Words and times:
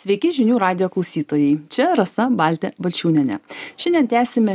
Sveiki 0.00 0.30
žinių 0.32 0.56
radio 0.56 0.86
klausytojai. 0.88 1.58
Čia 1.68 1.90
Rasa 1.98 2.30
Baltė 2.32 2.70
Balčiūnenė. 2.80 3.36
Šiandien 3.76 4.06
tęsime 4.08 4.54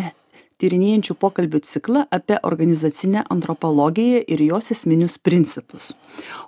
tyrinėjančių 0.64 1.16
pokalbių 1.22 1.62
ciklą 1.68 2.02
apie 2.18 2.40
organizacinę 2.50 3.22
antropologiją 3.30 4.24
ir 4.26 4.42
jos 4.42 4.72
esminius 4.74 5.20
principus. 5.22 5.92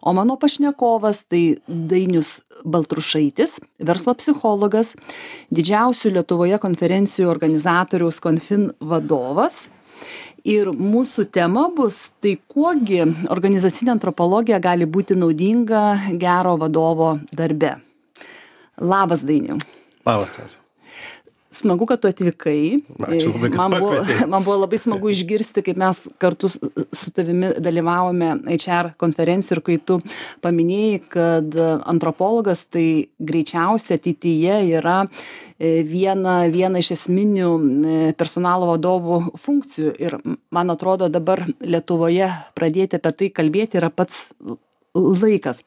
O 0.02 0.16
mano 0.18 0.40
pašnekovas 0.42 1.28
tai 1.30 1.60
Dainius 1.68 2.40
Baltrušaitis, 2.66 3.60
verslo 3.86 4.18
psichologas, 4.18 4.96
didžiausių 5.54 6.16
Lietuvoje 6.18 6.58
konferencijų 6.66 7.30
organizatoriaus 7.30 8.18
konfin 8.24 8.72
vadovas. 8.82 9.68
Ir 10.48 10.72
mūsų 10.74 11.28
tema 11.38 11.68
bus, 11.70 12.16
tai 12.24 12.40
kuogi 12.50 13.04
organizacinė 13.30 14.00
antropologija 14.00 14.58
gali 14.64 14.90
būti 14.90 15.20
naudinga 15.20 16.16
gero 16.18 16.58
vadovo 16.58 17.20
darbe. 17.30 17.78
Labas, 18.78 19.26
Dainiu. 19.26 19.58
Labas, 20.06 20.38
Rasa. 20.38 20.58
Smagu, 21.58 21.88
kad 21.90 22.02
tu 22.04 22.10
atvykai. 22.12 22.84
Ačiū 23.08 23.32
labai, 23.32 23.50
kad 23.50 23.58
man, 23.58 23.74
buvo, 23.80 23.94
man 24.34 24.44
buvo 24.46 24.58
labai 24.62 24.78
smagu 24.78 25.10
išgirsti, 25.10 25.64
kaip 25.66 25.80
mes 25.80 26.04
kartu 26.22 26.52
su, 26.52 26.70
tavimi 27.16 27.54
dalyvavome 27.64 28.30
HR 28.52 28.92
konferencijų 29.02 29.58
ir 29.58 29.64
kai 29.66 29.78
tu 29.90 29.98
paminėjai, 30.46 31.02
kad 31.16 31.58
antropologas 31.90 32.68
tai 32.70 32.86
greičiausiai 33.18 33.98
ateityje 33.98 34.60
yra 34.78 35.00
e, 35.08 35.82
viena, 35.88 36.40
viena 36.54 36.84
iš 36.84 36.94
esminių 37.00 37.52
e, 37.58 38.00
personalo 38.20 38.70
vadovų 38.76 39.22
funkcijų. 39.42 39.98
Ir 40.04 40.20
man 40.54 40.76
atrodo 40.76 41.10
dabar 41.10 41.48
Lietuvoje 41.64 42.30
pradėti 42.60 43.00
apie 43.00 43.16
tai 43.24 43.36
kalbėti 43.42 43.82
yra 43.82 43.90
pats 43.90 44.28
laikas. 44.94 45.64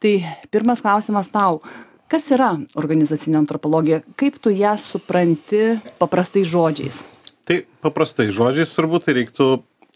Tai 0.00 0.20
pirmas 0.54 0.80
klausimas 0.84 1.28
tau 1.34 1.60
kas 2.14 2.30
yra 2.34 2.54
organizacinė 2.78 3.42
antropologija 3.42 4.04
kaip 4.20 4.38
tu 4.38 4.54
ją 4.54 4.78
supranti 4.78 5.74
paprastais 5.98 6.46
žodžiais 6.48 7.02
Tai 7.44 7.60
paprastai 7.84 8.30
žodžiais 8.32 8.72
turbūt 8.72 9.04
tai 9.04 9.18
reiktų, 9.18 9.46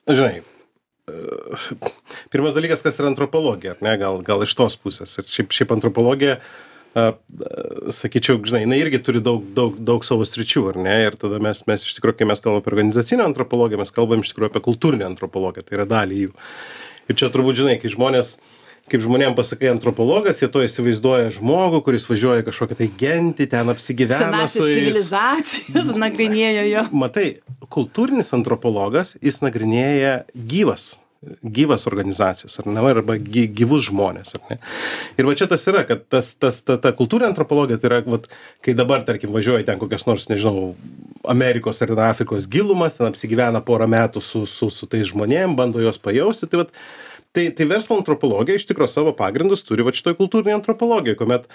žinai, 0.05 0.43
pirmas 2.33 2.56
dalykas, 2.56 2.83
kas 2.84 2.98
yra 3.01 3.09
antropologija, 3.09 3.73
ar 3.77 3.84
ne, 3.84 3.95
gal, 4.01 4.20
gal 4.25 4.45
iš 4.45 4.53
tos 4.59 4.77
pusės. 4.77 5.17
Ir 5.17 5.31
šiaip, 5.33 5.55
šiaip 5.56 5.73
antropologija, 5.78 6.37
a, 6.93 7.06
a, 7.06 7.15
sakyčiau, 7.95 8.43
žinai, 8.45 8.67
jinai 8.67 8.83
irgi 8.83 9.00
turi 9.06 9.25
daug, 9.25 9.47
daug, 9.56 9.81
daug 9.81 10.05
savo 10.05 10.28
sričių, 10.28 10.67
ar 10.75 10.81
ne? 10.84 10.98
Ir 11.06 11.17
tada 11.21 11.41
mes, 11.41 11.65
mes 11.71 11.87
iš 11.89 11.97
tikrųjų, 11.97 12.19
kai 12.21 12.28
mes 12.28 12.45
kalbame 12.45 12.61
apie 12.61 12.75
organizacinę 12.75 13.25
antropologiją, 13.31 13.81
mes 13.81 13.97
kalbame 13.97 14.27
iš 14.27 14.34
tikrųjų 14.34 14.53
apie 14.53 14.65
kultūrinę 14.69 15.09
antropologiją, 15.09 15.65
tai 15.65 15.81
yra 15.81 15.89
dalį 15.89 16.23
jų. 16.27 16.37
Ir 17.09 17.17
čia 17.17 17.33
turbūt, 17.33 17.62
žinai, 17.62 17.78
kai 17.81 17.89
žmonės, 17.95 18.37
kaip 18.91 19.03
žmonėm 19.05 19.36
pasakai 19.39 19.72
antropologas, 19.72 20.42
jie 20.42 20.48
to 20.53 20.62
įsivaizduoja 20.67 21.33
žmogų, 21.39 21.83
kuris 21.86 22.06
važiuoja 22.08 22.44
į 22.44 22.47
kažkokią 22.48 22.78
tai 22.83 22.89
gentį, 23.00 23.48
ten 23.53 23.75
apsigyvena 23.75 24.47
su 24.50 24.64
jais. 24.67 24.78
civilizacijas 24.81 25.92
nagrinėjo 26.05 26.64
jo 26.69 26.86
Matai, 27.05 27.28
kultūrinis 27.72 28.33
antropologas, 28.36 29.16
jis 29.25 29.42
nagrinėja 29.44 30.22
gyvas 30.34 30.97
gyvas 31.42 31.86
organizacijas, 31.91 32.61
ar 32.61 32.69
ne, 32.70 32.83
arba 32.92 33.16
gy, 33.19 33.48
gyvus 33.50 33.89
žmonės, 33.89 34.36
ar 34.39 34.44
ne. 34.53 34.59
Ir 35.19 35.27
va 35.27 35.34
čia 35.39 35.48
tas 35.50 35.64
yra, 35.70 35.83
kad 35.89 36.05
tas, 36.06 36.31
tas, 36.39 36.61
ta, 36.62 36.77
ta 36.78 36.92
kultūrinė 36.94 37.33
antropologija, 37.33 37.81
tai 37.83 37.91
yra, 37.91 37.98
vat, 38.06 38.28
kai 38.62 38.75
dabar, 38.78 39.03
tarkim, 39.06 39.33
važiuoji 39.34 39.66
ten 39.66 39.81
kokias 39.83 40.06
nors, 40.06 40.28
nežinau, 40.31 40.77
Amerikos 41.28 41.83
ar 41.83 41.92
Afrikos 42.06 42.47
gilumas, 42.50 42.97
ten 42.97 43.11
apsigyvena 43.11 43.62
porą 43.66 43.91
metų 43.91 44.22
su, 44.22 44.44
su, 44.47 44.70
su 44.70 44.86
tais 44.91 45.11
žmonėm, 45.11 45.59
bando 45.59 45.83
juos 45.83 45.98
pajausti, 45.98 46.47
tai 46.47 46.62
vat, 46.62 46.75
tai, 47.33 47.51
tai 47.55 47.67
verslo 47.71 47.98
antropologija 47.98 48.59
iš 48.59 48.67
tikrųjų 48.69 48.93
savo 48.93 49.12
pagrindus 49.17 49.65
turi 49.67 49.84
va 49.87 49.93
šitoj 49.95 50.17
kultūrinėje 50.19 50.61
antropologijoje, 50.61 51.19
kuomet 51.21 51.47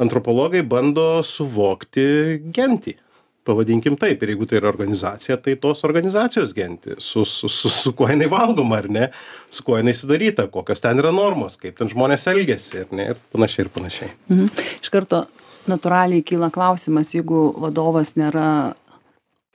antropologai 0.00 0.62
bando 0.66 1.08
suvokti 1.26 2.06
gentį. 2.54 2.98
Pavadinkim 3.44 3.98
taip 4.00 4.22
ir 4.24 4.30
jeigu 4.32 4.46
tai 4.48 4.56
yra 4.56 4.70
organizacija 4.70 5.36
tai 5.44 5.52
tos 5.60 5.84
organizacijos 5.84 6.54
gentį. 6.56 6.94
Su 7.04 7.26
su 7.28 7.50
su 7.52 7.68
su 7.68 7.92
kuo 7.92 8.08
jinai 8.08 8.30
valgoma 8.32 8.78
ar 8.80 8.88
ne? 8.88 9.08
Su 9.52 9.66
kuo 9.66 9.76
jinai 9.76 9.92
sudaryta 9.96 10.46
kokios 10.52 10.80
ten 10.80 11.02
yra 11.02 11.12
normos 11.12 11.58
kaip 11.60 11.76
ten 11.76 11.92
žmonės 11.92 12.24
elgiasi 12.32 12.80
ar 12.86 12.94
ne? 12.96 13.10
Ir 13.12 13.20
panašiai 13.34 13.66
ir 13.66 13.70
panašiai. 13.74 14.14
Mhm. 14.32 14.48
iš 14.80 14.88
karto 14.94 15.26
natūraliai 15.68 16.24
kyla 16.24 16.48
klausimas 16.52 17.12
jeigu 17.12 17.50
vadovas 17.60 18.14
nėra 18.16 18.48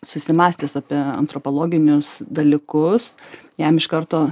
susimąstęs 0.05 0.77
apie 0.79 0.99
antropologinius 1.17 2.21
dalykus 2.29 3.15
jam 3.57 3.81
iš 3.81 3.89
karto 3.89 4.27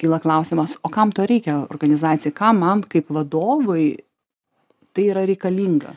kyla 0.00 0.20
klausimas 0.22 0.76
o 0.82 0.90
kam 0.92 1.12
to 1.12 1.26
reikia 1.28 1.62
organizacijai? 1.68 2.34
Kam 2.36 2.62
man 2.64 2.84
kaip 2.88 3.10
vadovui 3.12 3.98
tai 4.96 5.10
yra 5.12 5.26
reikalinga? 5.28 5.94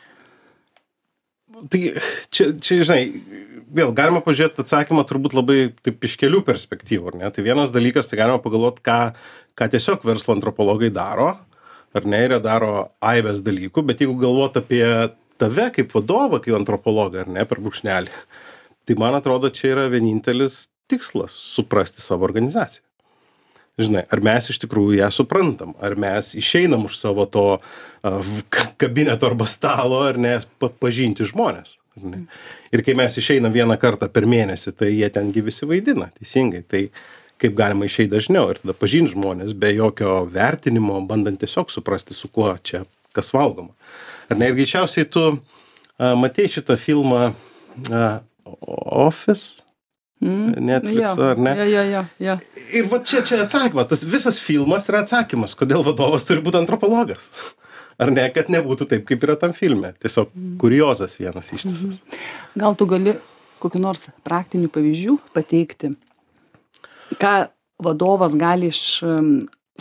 Tai 1.70 1.82
čia 2.34 2.52
čia 2.58 2.82
žinai 2.82 3.02
vėl 3.74 3.94
galima 3.96 4.22
pažiūrėt 4.26 4.60
atsakymą 4.64 5.06
turbūt 5.10 5.36
labai 5.38 5.58
taip 5.86 6.04
iš 6.06 6.18
kelių 6.22 6.44
perspektyvų 6.46 7.14
ar 7.14 7.20
ne? 7.22 7.32
Tai 7.34 7.46
vienas 7.46 7.74
dalykas 7.74 8.10
tai 8.10 8.20
galima 8.22 8.42
pagalvot 8.44 8.82
ką 8.86 9.00
ką 9.58 9.70
tiesiog 9.74 10.06
verslo 10.06 10.36
antropologai 10.36 10.90
daro 10.94 11.34
ar 11.94 12.08
ne 12.10 12.24
ir 12.26 12.40
daro 12.42 12.90
aibes 13.06 13.44
dalykų 13.46 13.86
bet 13.86 14.02
jeigu 14.02 14.16
galvot 14.22 14.58
apie 14.58 14.84
tave 15.42 15.70
kaip 15.76 15.94
vadovą 15.94 16.42
kaip 16.42 16.58
antropologą 16.58 17.24
ar 17.24 17.30
ne 17.38 17.46
per 17.46 17.62
brūkšnelį 17.62 18.14
tai 18.88 18.98
man 19.00 19.18
atrodo 19.18 19.52
čia 19.54 19.76
yra 19.76 19.86
vienintelis 19.94 20.68
tikslas 20.90 21.38
suprasti 21.56 22.02
savo 22.02 22.26
organizaciją 22.30 22.82
žinai 23.82 24.04
ar 24.14 24.22
mes 24.26 24.50
iš 24.54 24.60
tikrųjų 24.64 25.00
ją 25.00 25.10
suprantam 25.14 25.74
ar 25.82 25.96
mes 26.00 26.34
išeinam 26.38 26.86
už 26.90 26.98
savo 27.00 27.26
to 27.26 27.46
ka- 28.54 28.72
kabineto 28.78 29.30
arba 29.30 29.48
stalo 29.50 30.04
ar 30.06 30.20
ne 30.20 30.40
pa, 30.60 30.70
pažinti 30.70 31.26
žmonės 31.26 31.78
ne? 32.02 32.26
ir 32.74 32.84
kai 32.86 32.96
mes 32.98 33.18
išeinam 33.18 33.54
vieną 33.54 33.78
kartą 33.82 34.10
per 34.12 34.28
mėnesį 34.30 34.74
tai 34.78 34.94
jie 34.94 35.10
ten 35.14 35.32
gi 35.34 35.44
visi 35.46 35.68
vaidina 35.70 36.10
teisingai. 36.18 36.64
Tai 36.68 36.84
kaip 37.42 37.56
galima 37.58 37.88
išeit 37.90 38.12
dažniau 38.12 38.52
ir 38.52 38.62
tada 38.62 38.76
pažint 38.78 39.12
žmones 39.12 39.56
be 39.58 39.74
jokio 39.76 40.24
vertinimo 40.32 41.00
bandant 41.08 41.42
tiesiog 41.42 41.74
suprasti 41.74 42.16
su 42.18 42.30
kuo 42.32 42.54
čia 42.64 42.84
kas 43.14 43.34
valgoma. 43.36 43.74
Ar 44.32 44.40
ne 44.40 44.50
ir 44.50 44.58
greičiausiai 44.58 45.10
tu 45.10 45.26
a, 45.30 46.14
matei 46.20 46.50
šitą 46.50 46.78
filmą 46.80 47.34
a, 47.90 48.06
Office 48.54 49.64
mm? 50.24 50.64
Netflixo, 50.70 51.18
Jo, 51.20 51.32
ar 51.34 51.42
ne? 51.44 51.56
jo 51.60 51.68
jo 51.70 51.84
jo 51.92 52.04
jo 52.28 52.38
Ir 52.80 52.88
va 52.90 53.02
čia, 53.06 53.22
čia 53.28 53.44
atsakymas, 53.44 53.90
tas 53.92 54.06
visas 54.08 54.40
filmas 54.42 54.88
yra 54.90 55.04
atsakymas, 55.04 55.54
kodėl 55.60 55.84
vadovas 55.86 56.26
turi 56.26 56.42
būti 56.46 56.62
antropologas. 56.62 57.30
Ar 58.02 58.10
ne, 58.10 58.26
kad 58.34 58.50
nebūtų 58.50 58.88
taip, 58.90 59.04
kaip 59.06 59.22
yra 59.28 59.36
tam 59.38 59.54
filme. 59.54 59.92
Tiesiog 60.02 60.32
kuriozas 60.62 61.14
vienas 61.20 61.52
ištisas. 61.54 62.00
Gal 62.58 62.74
tu 62.80 62.88
gali 62.90 63.14
kokiu 63.62 63.82
nors 63.84 64.10
praktinių 64.28 64.72
pavyzdžių 64.74 65.18
pateikti, 65.36 65.94
ką 67.22 67.34
vadovas 67.84 68.36
gali 68.40 68.72
iš, 68.74 68.82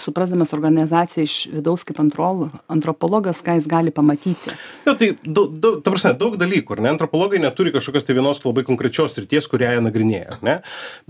suprasdamas 0.00 0.52
organizaciją 0.56 1.24
iš 1.26 1.34
vidaus 1.52 1.84
kaip 1.84 2.00
antrol, 2.00 2.46
antropologas, 2.72 3.42
ką 3.44 3.58
jis 3.58 3.68
gali 3.68 3.92
pamatyti. 3.94 4.54
Jo, 4.86 4.94
tai, 4.98 5.12
daug, 5.24 5.52
daug, 5.60 5.82
ta 5.84 5.92
prasme, 5.92 6.14
daug 6.18 6.38
dalykų, 6.40 6.78
ne? 6.80 6.92
Antropologai 6.94 7.42
neturi 7.42 7.74
kažkokios 7.74 8.08
tai 8.08 8.16
vienos 8.16 8.40
labai 8.44 8.64
konkrečios 8.68 9.18
srities, 9.18 9.48
kurią 9.52 9.76
jie 9.76 9.84
nagrinėja, 9.84 10.40
ne? 10.46 10.58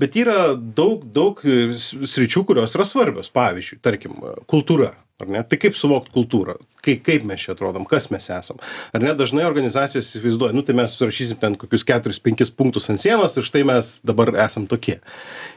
Bet 0.01 0.19
yra 0.19 0.53
daug, 0.57 1.07
daug 1.15 1.41
e, 1.47 1.71
sričių, 1.79 2.45
kurios 2.49 2.75
yra 2.79 2.89
svarbios. 2.89 3.31
Pavyzdžiui, 3.33 3.81
tarkim, 3.85 4.19
kultūra. 4.51 4.93
Ar 5.23 5.29
ne? 5.31 5.43
Tai 5.47 5.57
kaip 5.61 5.77
suvokti 5.79 6.11
kultūrą? 6.17 6.57
Kaip, 6.83 7.03
kaip 7.07 7.27
mes 7.29 7.43
čia 7.45 7.53
atrodom, 7.55 7.85
kas 7.87 8.09
mes 8.11 8.27
esam? 8.35 8.59
Ar 8.91 9.05
ne 9.05 9.13
dažnai 9.15 9.45
organizacijos 9.47 10.09
įsivaizduoja, 10.09 10.57
nu 10.57 10.65
tai 10.67 10.75
mes 10.75 10.97
surašysim 10.99 11.39
ten 11.39 11.55
kokius 11.61 11.85
4-5 11.87 12.51
punktus 12.59 12.91
ant 12.91 13.03
sienos 13.03 13.37
ir 13.39 13.47
štai 13.47 13.63
mes 13.69 13.93
dabar 14.09 14.33
esam 14.43 14.67
tokie. 14.71 14.99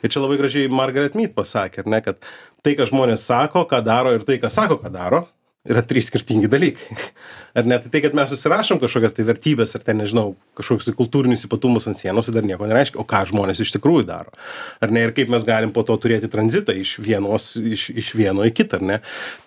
Ir 0.05 0.13
čia 0.13 0.21
labai 0.21 0.37
gražiai 0.41 0.69
Margaret 0.69 1.17
Mead 1.17 1.33
pasakė, 1.33 1.81
ar 1.81 1.89
ne, 1.95 2.01
kad 2.05 2.21
tai, 2.65 2.73
ką 2.77 2.89
žmonės 2.89 3.29
sako, 3.29 3.67
ką 3.69 3.81
daro 3.85 4.15
ir 4.17 4.25
tai, 4.27 4.39
ką 4.41 4.49
sako, 4.53 4.79
ką 4.81 4.91
daro, 4.93 5.25
yra 5.65 5.81
trys 5.81 6.09
skirtingi 6.09 6.49
dalykai. 6.49 6.97
Ar 7.57 7.65
ne? 7.65 7.77
Tai 7.79 7.89
tai, 7.89 8.01
kad 8.03 8.15
mes 8.17 8.29
susirašom 8.33 8.81
kažkokias 8.81 9.13
tai 9.15 9.23
vertybės 9.25 9.77
ar 9.77 9.83
ten, 9.85 9.95
nežinau, 10.01 10.33
kažkokius 10.59 10.89
tai 10.89 10.93
kultūrinius 10.97 11.45
ypatumus 11.47 11.87
ant 11.87 11.95
sienos, 11.95 12.27
tai 12.27 12.33
dar 12.35 12.43
nieko 12.43 12.67
nereiškia, 12.67 12.99
o 12.99 13.05
ką 13.07 13.21
žmonės 13.29 13.61
iš 13.63 13.71
tikrųjų 13.77 14.03
daro. 14.09 14.33
Ar 14.83 14.91
ne? 14.91 15.05
Ir 15.07 15.13
kaip 15.15 15.31
mes 15.31 15.45
galim 15.47 15.71
po 15.71 15.85
to 15.87 15.95
turėti 16.03 16.27
tranzitą 16.31 16.75
iš, 16.75 16.97
vienos, 16.99 17.53
iš, 17.55 17.87
iš 17.95 18.11
vieno 18.19 18.43
į 18.43 18.51
kitą, 18.57 18.81
ar 18.81 18.85
ne? 18.89 18.97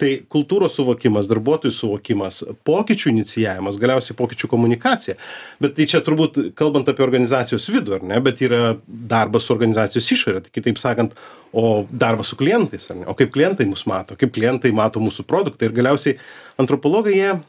Tai 0.00 0.12
kultūros 0.32 0.78
suvokimas, 0.80 1.28
darbuotojų 1.28 1.74
suvokimas, 1.76 2.40
pokyčių 2.66 3.12
inicijavimas, 3.12 3.76
galiausiai 3.82 4.16
pokyčių 4.16 4.50
komunikacija. 4.54 5.18
Bet 5.60 5.76
tai 5.76 5.90
čia 5.92 6.00
turbūt, 6.06 6.40
kalbant 6.58 6.88
apie 6.88 7.04
organizacijos 7.04 7.68
vidų, 7.68 7.98
ar 8.00 8.08
ne? 8.08 8.22
Bet 8.24 8.40
yra 8.40 8.78
darbas 8.88 9.44
su 9.44 9.52
organizacijos 9.52 10.08
išorė. 10.16 10.46
Tai 10.46 10.56
kitaip 10.56 10.80
sakant, 10.80 11.12
o 11.52 11.86
darbas 11.90 12.32
su 12.32 12.38
klientais? 12.38 12.88
O 13.06 13.14
kaip 13.18 13.32
klientai 13.34 13.66
mus 13.68 13.84
mato, 13.88 14.16
kaip 14.18 14.32
klientai 14.34 14.72
mato 14.74 15.02
mūsų 15.02 15.26
produktą. 15.28 15.68
Ir 15.68 15.76
galiausiai 15.76 16.18
antropologai 16.60 17.16
jie 17.16 17.30
a, 17.34 17.40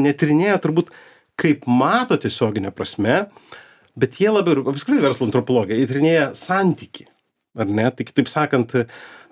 netyrinėja 0.00 0.60
turbūt 0.64 0.92
kaip 1.40 1.66
mato 1.68 2.16
tiesioginė 2.20 2.72
prasme, 2.72 3.26
bet 3.96 4.16
jie 4.20 4.32
labiau, 4.32 4.64
apskritai 4.72 5.04
verslo 5.04 5.28
antropologija, 5.28 5.76
jie 5.76 5.90
tyrinėja 5.90 6.30
santyki. 6.38 7.10
Ar 7.56 7.68
ne? 7.68 7.88
Tai 7.92 8.04
kitaip 8.04 8.28
sakant, 8.28 8.72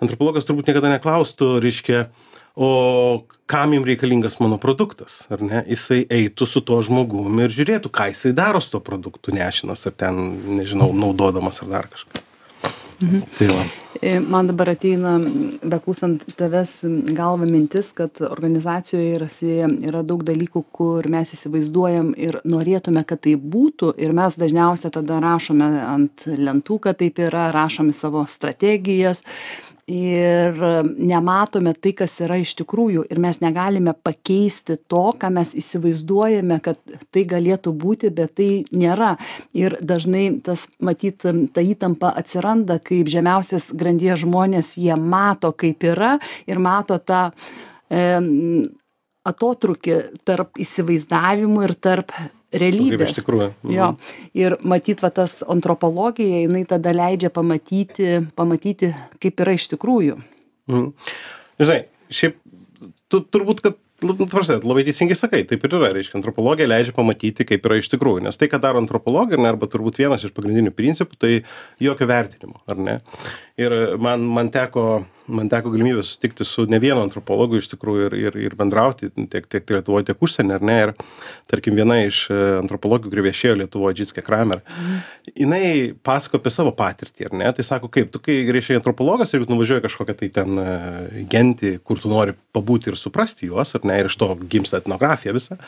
antropologas 0.01 0.47
turbūt 0.47 0.69
niekada 0.69 0.89
neklaustų, 0.95 1.57
reiškia, 1.61 2.07
o 2.55 3.25
kam 3.45 3.73
jum 3.73 3.83
reikalingas 3.83 4.39
mano 4.39 4.57
produktas 4.57 5.25
ar 5.27 5.41
ne 5.43 5.63
jisai 5.67 6.05
eitų 6.07 6.47
su 6.47 6.61
tuo 6.63 6.79
žmogum 6.85 7.41
ir 7.43 7.51
žiūrėtų 7.51 7.91
ką 7.91 8.07
jisai 8.13 8.31
daro 8.35 8.61
su 8.63 8.71
tuo 8.77 8.79
produktu 8.83 9.35
nešinas 9.35 9.83
ar 9.89 9.95
ten 9.99 10.21
nežinau 10.61 10.93
naudodamas 10.95 11.59
ar 11.65 11.71
dar 11.73 11.89
kažką 11.91 12.23
tai 13.37 13.49
va. 13.51 13.65
E, 14.01 14.19
Man 14.19 14.49
dabar 14.49 14.69
ateina, 14.73 15.15
beklausant 15.63 16.23
tavęs 16.37 16.73
galva 17.15 17.47
mintis, 17.49 17.93
kad 17.97 18.19
organizacijoje 18.27 19.13
yra, 19.17 19.29
yra 19.89 20.01
daug 20.05 20.23
dalykų, 20.27 20.63
kur 20.75 21.07
mes 21.11 21.31
įsivaizduojam 21.35 22.11
ir 22.19 22.39
norėtume, 22.47 23.05
kad 23.07 23.23
tai 23.25 23.37
būtų 23.39 23.93
ir 24.01 24.15
mes 24.15 24.37
dažniausiai 24.41 24.93
tada 24.95 25.21
rašome 25.23 25.69
ant 25.85 26.27
lentų, 26.27 26.79
kad 26.87 26.99
taip 26.99 27.23
yra, 27.23 27.47
rašome 27.55 27.95
savo 27.95 28.25
strategijas, 28.29 29.23
ir 29.87 30.57
nematome 30.97 31.73
tai 31.77 31.91
kas 31.93 32.17
yra 32.25 32.39
iš 32.41 32.55
tikrųjų. 32.61 33.05
Ir 33.11 33.19
mes 33.21 33.37
negalime 33.41 33.93
pakeisti 33.93 34.79
to 34.89 35.03
ką 35.19 35.29
mes 35.33 35.53
įsivaizduojame 35.57 36.57
kad 36.65 36.79
tai 37.13 37.25
galėtų 37.29 37.73
būti 37.77 38.09
bet 38.13 38.35
tai 38.39 38.49
nėra. 38.73 39.15
Ir 39.53 39.77
dažnai 39.81 40.41
tas 40.45 40.65
matyt 40.81 41.21
ta 41.25 41.61
įtampa 41.61 42.15
atsiranda 42.17 42.79
kaip 42.81 43.11
žemiausios 43.13 43.69
grandies 43.77 44.23
žmonės 44.25 44.73
jie 44.81 44.97
mato 44.97 45.53
kaip 45.53 45.85
yra 45.85 46.15
ir 46.49 46.59
mato 46.59 46.97
tą 46.97 47.29
atotrūkį 49.25 49.99
tarp 50.25 50.57
įsivaizdavimų 50.61 51.63
ir 51.65 51.75
tarp 51.77 52.13
realybės. 52.61 53.11
Iš 53.11 53.21
tikrųjų. 53.21 53.49
Mhm. 53.63 53.75
Jo. 53.75 53.91
Ir 54.37 54.57
matyt, 54.65 55.03
va 55.05 55.11
tas 55.15 55.39
antropologija, 55.47 56.43
jinai 56.45 56.65
tada 56.69 56.93
leidžia 56.95 57.31
pamatyti, 57.33 58.19
pamatyti 58.37 58.93
kaip 59.23 59.45
yra 59.45 59.57
iš 59.57 59.69
tikrųjų. 59.75 60.19
Mhm. 60.71 60.91
Žinai, 61.61 61.81
šiaip 62.11 62.39
tu 63.11 63.21
turbūt, 63.21 63.63
kad 63.63 63.81
nu, 64.03 64.15
nu 64.19 64.27
prasme, 64.27 64.59
labai 64.63 64.83
teisingai 64.87 65.15
sakai, 65.17 65.43
taip 65.47 65.63
ir 65.65 65.75
yra, 65.77 65.89
reiškia, 65.95 66.17
antropologija 66.19 66.67
leidžia 66.67 66.95
pamatyti, 66.95 67.45
kaip 67.47 67.65
yra 67.67 67.79
iš 67.79 67.89
tikrųjų, 67.93 68.25
nes 68.25 68.39
tai, 68.39 68.49
ką 68.51 68.59
daro 68.63 68.81
antropologija, 68.81 69.39
arba 69.47 69.69
turbūt 69.71 69.99
vienas 70.01 70.25
iš 70.25 70.33
pagrindinių 70.35 70.73
principų, 70.75 71.19
tai 71.21 71.31
jokio 71.83 72.09
vertinimo, 72.09 72.59
ar 72.69 72.81
ne? 72.81 72.97
Ir 73.61 73.71
man, 74.01 74.25
man 74.35 74.51
teko 74.51 75.05
man 75.31 75.49
teko 75.49 75.71
galimybė 75.73 76.03
susitikti 76.03 76.45
su 76.47 76.65
ne 76.69 76.77
vienu 76.81 77.01
antropologu 77.03 77.59
iš 77.59 77.69
tikrųjų 77.71 78.07
ir, 78.09 78.15
ir, 78.19 78.37
ir 78.47 78.55
bendrauti 78.57 79.09
tiek, 79.31 79.47
tiek 79.49 79.73
Lietuvoje, 79.73 80.07
tiek 80.09 80.23
užsienį, 80.27 80.55
ar 80.57 80.65
ne. 80.65 80.77
Ir 80.83 80.93
tarkim, 81.51 81.77
viena 81.77 81.97
iš 82.03 82.25
e, 82.33 82.39
antropologų, 82.61 83.09
kuri 83.11 83.25
viešėjo 83.27 83.57
Lietuvoje, 83.61 83.99
Džitskė 83.99 84.23
Kramer, 84.25 84.61
mhm. 84.61 84.97
jinai 85.45 85.65
pasako 86.05 86.41
apie 86.41 86.53
savo 86.53 86.73
patirtį, 86.77 87.29
ar 87.29 87.37
ne. 87.41 87.51
Tai 87.57 87.67
sako, 87.67 87.91
kaip, 87.93 88.11
tu 88.13 88.21
kai 88.23 88.39
grįžai 88.49 88.79
antropologas, 88.79 89.33
jeigu 89.33 89.49
nuvažiuoji 89.51 89.85
kažkokią 89.87 90.17
tai 90.21 90.31
ten 90.39 90.61
e, 90.61 90.67
gentį, 91.31 91.77
kur 91.85 92.01
tu 92.01 92.11
nori 92.11 92.35
pabūti 92.55 92.91
ir 92.91 92.99
suprasti 92.99 93.49
juos, 93.49 93.75
ar 93.77 93.87
ne, 93.87 93.99
ir 94.01 94.11
iš 94.11 94.19
to 94.21 94.29
gimsta 94.45 94.81
etnografija 94.83 95.35
visa. 95.35 95.59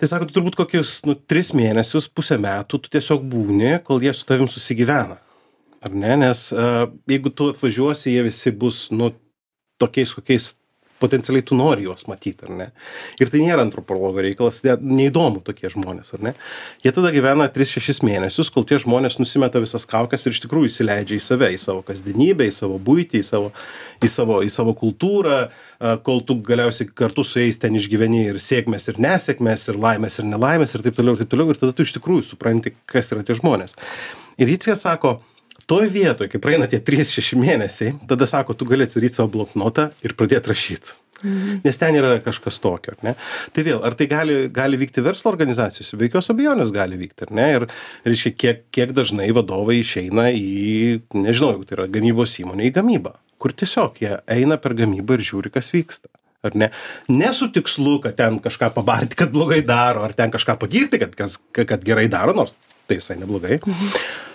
Tai 0.00 0.10
sako, 0.10 0.26
tu 0.28 0.36
turbūt 0.36 0.58
kokius, 0.58 0.98
nu, 1.08 1.14
tris 1.14 1.54
mėnesius, 1.56 2.10
pusę 2.10 2.36
metų 2.42 2.82
tu 2.82 2.90
tiesiog 2.92 3.22
būni, 3.30 3.78
kol 3.86 4.02
jie 4.02 4.12
su 4.12 4.26
tavim 4.28 4.50
susigyvena 4.50 5.20
ar 5.84 5.94
ne? 5.94 6.16
Nes 6.24 6.48
a 6.52 6.88
jeigu 7.10 7.32
tu 7.34 7.50
atvažiuosi 7.52 8.14
jie 8.14 8.26
visi 8.26 8.52
bus 8.52 8.86
nu 8.94 9.12
tokiais 9.82 10.14
kokiais 10.16 10.54
potencialiai 11.02 11.44
tu 11.44 11.56
nori 11.58 11.84
juos 11.84 12.06
matyt 12.08 12.44
ar 12.46 12.52
ne? 12.54 12.66
Ir 13.20 13.30
tai 13.32 13.42
nėra 13.42 13.64
antropologo 13.66 14.22
reikalas 14.24 14.62
net 14.64 14.82
neįdomu 14.84 15.42
tokie 15.44 15.68
žmonės 15.72 16.14
ar 16.16 16.22
ne? 16.28 16.32
Jie 16.84 16.92
tada 16.94 17.10
gyvena 17.14 17.48
tris 17.52 17.72
šešis 17.74 18.00
mėnesius 18.06 18.50
kol 18.54 18.66
tie 18.68 18.78
žmonės 18.80 19.18
nusimeta 19.20 19.60
visas 19.62 19.86
kaukes 19.90 20.24
ir 20.24 20.36
iš 20.36 20.40
tikrųjų 20.46 20.70
įsileidžia 20.70 21.18
į 21.18 21.24
save 21.26 21.50
į 21.56 21.60
savo 21.60 21.82
kasdienybę 21.86 22.46
į 22.48 22.54
savo 22.54 22.78
buitį 22.88 23.20
į 23.20 23.26
savo 23.30 23.50
į 24.04 24.12
savo 24.14 24.40
į 24.46 24.52
savo 24.54 24.76
kultūrą 24.80 25.40
a 25.44 25.96
kol 26.06 26.22
tu 26.24 26.38
galiausiai 26.46 26.88
kartu 27.02 27.26
su 27.26 27.42
jais 27.42 27.60
ten 27.60 27.76
išgyveni 27.76 28.28
ir 28.30 28.40
sėkmes 28.40 28.88
ir 28.92 29.02
nesėkmes 29.02 29.68
ir 29.72 29.82
laimes 29.82 30.20
ir 30.22 30.30
nelaimes 30.30 30.72
ir 30.72 30.86
taip 30.86 30.96
toliau 31.00 31.18
ir 31.18 31.24
taip 31.24 31.34
toliau 31.34 31.52
ir 31.52 31.60
tada 31.60 31.76
tu 31.76 31.84
iš 31.84 31.98
tikrųjų 31.98 32.30
supranti 32.30 32.76
kas 32.86 33.12
yra 33.12 33.26
tie 33.26 33.36
žmonės. 33.36 33.76
Ir 34.40 34.50
jicke 34.50 34.74
sako 34.78 35.18
toj 35.70 35.88
vietoj 35.92 36.28
kai 36.32 36.40
praeina 36.42 36.68
tie 36.70 36.80
trys 36.84 37.12
šeši 37.14 37.38
mėnesiai 37.40 37.96
tada 38.10 38.28
sako 38.30 38.56
tu 38.58 38.68
gali 38.68 38.86
atsidaryt 38.86 39.16
savo 39.16 39.32
bloknotą 39.36 39.90
ir 40.04 40.16
pradėt 40.18 40.50
rašyt. 40.50 40.94
Mhm. 41.24 41.60
nes 41.64 41.78
ten 41.80 41.94
yra 41.96 42.18
kažkas 42.20 42.58
tokio 42.60 42.92
ar 42.92 42.98
ne? 43.06 43.12
Tai 43.54 43.62
vėl 43.64 43.80
ar 43.86 43.94
tai 43.96 44.06
gali 44.10 44.48
gali 44.52 44.76
vykti 44.76 45.04
verslo 45.04 45.30
organizacijose? 45.32 45.96
Be 45.96 46.08
jokios 46.08 46.28
abejonės 46.34 46.72
gali 46.74 46.98
vykti 47.00 47.24
ar 47.28 47.32
ne? 47.38 47.46
Ir 47.56 47.66
reiškia 48.04 48.32
kiek 48.36 48.64
kiek 48.74 48.92
dažnai 48.96 49.30
vadovai 49.32 49.78
išeina 49.80 50.28
į 50.34 51.00
nežinau 51.16 51.54
jeigu 51.54 51.68
tai 51.68 51.78
yra 51.78 51.88
gamybos 51.94 52.36
įmonė 52.42 52.68
į 52.68 52.74
gamybą 52.80 53.14
kur 53.40 53.54
tiesiog 53.56 53.98
jie 54.00 54.12
eina 54.36 54.58
per 54.60 54.76
gamybą 54.76 55.16
ir 55.16 55.24
žiūri 55.30 55.54
kas 55.54 55.72
vyksta 55.72 56.12
ar 56.44 56.58
ne? 56.60 56.70
Ne 57.08 57.32
su 57.32 57.48
tikslu 57.52 57.98
kad 58.04 58.18
ten 58.20 58.38
kažką 58.44 58.74
pabarti 58.76 59.16
kad 59.20 59.32
blogai 59.32 59.62
daro 59.64 60.04
ar 60.04 60.12
ten 60.16 60.32
kažką 60.34 60.58
pagirti 60.60 61.00
kad 61.00 61.16
kas 61.16 61.38
kad 61.56 61.84
gerai 61.84 62.06
daro 62.12 62.36
nors 62.36 62.56
tai 62.88 63.00
visai 63.00 63.18
neblogai 63.20 63.60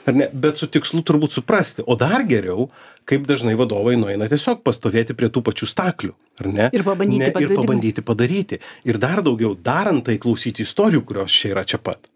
ar 0.10 0.16
ne? 0.16 0.30
Bet 0.34 0.60
su 0.62 0.70
tikslu 0.72 1.04
turbūt 1.06 1.36
suprasti 1.36 1.86
o 1.86 1.98
dar 2.00 2.26
geriau 2.28 2.70
kaip 3.10 3.26
dažnai 3.26 3.56
vadovai 3.58 3.96
nueina 3.98 4.28
tiesiog 4.30 4.62
pastovėti 4.66 5.16
prie 5.18 5.32
tų 5.34 5.42
pačių 5.48 5.68
staklių 5.70 6.14
ar 6.44 6.50
ne? 6.50 6.68
Ir 6.78 6.84
pabandyti 6.86 7.22
ne, 7.22 7.30
ir 7.30 7.34
padaryti. 7.34 7.58
pabandyti 7.58 8.04
padaryti. 8.06 8.60
Ir 8.90 9.00
dar 9.02 9.24
daugiau 9.26 9.56
darant 9.58 10.04
tai 10.06 10.20
klausyti 10.22 10.64
istorijų 10.66 11.02
kurios 11.10 11.34
čia 11.34 11.54
yra 11.56 11.66
čia 11.68 11.82
pat. 11.82 12.10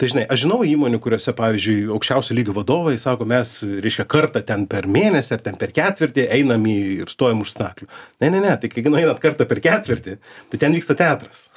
Tai 0.00 0.08
žinai 0.08 0.24
aš 0.30 0.46
žinau 0.46 0.62
įmonių 0.64 1.00
kuriose 1.04 1.34
pavyzdžiui 1.36 1.88
aukščiausio 1.96 2.36
lygio 2.38 2.56
vadovai 2.56 2.96
sako 3.00 3.28
mes 3.28 3.58
reiškia 3.84 4.08
kartą 4.08 4.42
ten 4.46 4.64
per 4.70 4.88
mėnesį 4.88 5.36
ar 5.36 5.44
ten 5.44 5.58
per 5.60 5.74
ketvirtį 5.76 6.28
einam 6.38 6.64
į 6.68 6.78
ir 7.04 7.12
stovim 7.12 7.44
už 7.44 7.52
staklių. 7.56 7.90
Ne 8.24 8.32
ne 8.32 8.44
ne 8.44 8.54
tai 8.56 8.72
kai 8.72 8.86
nueinat 8.88 9.20
kartą 9.24 9.48
per 9.50 9.60
ketvirtį 9.64 10.16
tai 10.52 10.62
ten 10.64 10.78
vyksta 10.78 10.96
teatras 10.98 11.48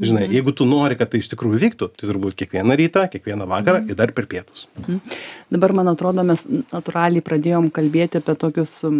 žinai 0.00 0.26
jeigu 0.28 0.52
tu 0.56 0.66
nori 0.68 0.96
kad 0.98 1.10
tai 1.12 1.20
iš 1.22 1.30
tikrųjų 1.32 1.60
vyktų 1.62 1.88
tai 1.96 2.08
turbūt 2.08 2.36
kiekvieną 2.40 2.76
rytą 2.78 3.06
kiekvieną 3.12 3.46
vakarą 3.48 3.82
ir 3.88 3.98
dar 3.98 4.12
per 4.16 4.28
pietus. 4.30 4.66
Dabar, 5.52 5.72
man 5.76 5.90
atrodo, 5.92 6.24
mes 6.26 6.44
natūraliai 6.46 7.24
pradėjom 7.24 7.70
kalbėti 7.74 8.20
apie 8.20 8.36
tokius 8.38 8.78
e, 8.84 8.90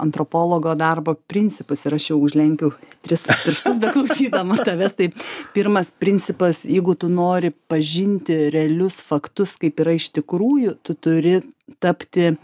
antropologo 0.00 0.74
darbo 0.78 1.16
principus 1.30 1.84
ir 1.84 1.98
aš 1.98 2.10
jau 2.12 2.18
užlenkiu 2.22 2.72
tris 3.04 3.26
pirštus 3.44 3.80
beklausydama 3.82 4.60
tavęs. 4.66 4.96
Tai 4.98 5.10
pirmas 5.56 5.90
principas, 5.90 6.64
jeigu 6.68 6.96
tu 6.98 7.10
nori 7.12 7.52
pažinti 7.68 8.46
realius 8.54 9.02
faktus, 9.04 9.58
kaip 9.60 9.82
yra 9.84 9.96
iš 9.98 10.12
tikrųjų, 10.20 10.78
tu 10.86 10.96
turi 10.96 11.40
tapti 11.82 12.34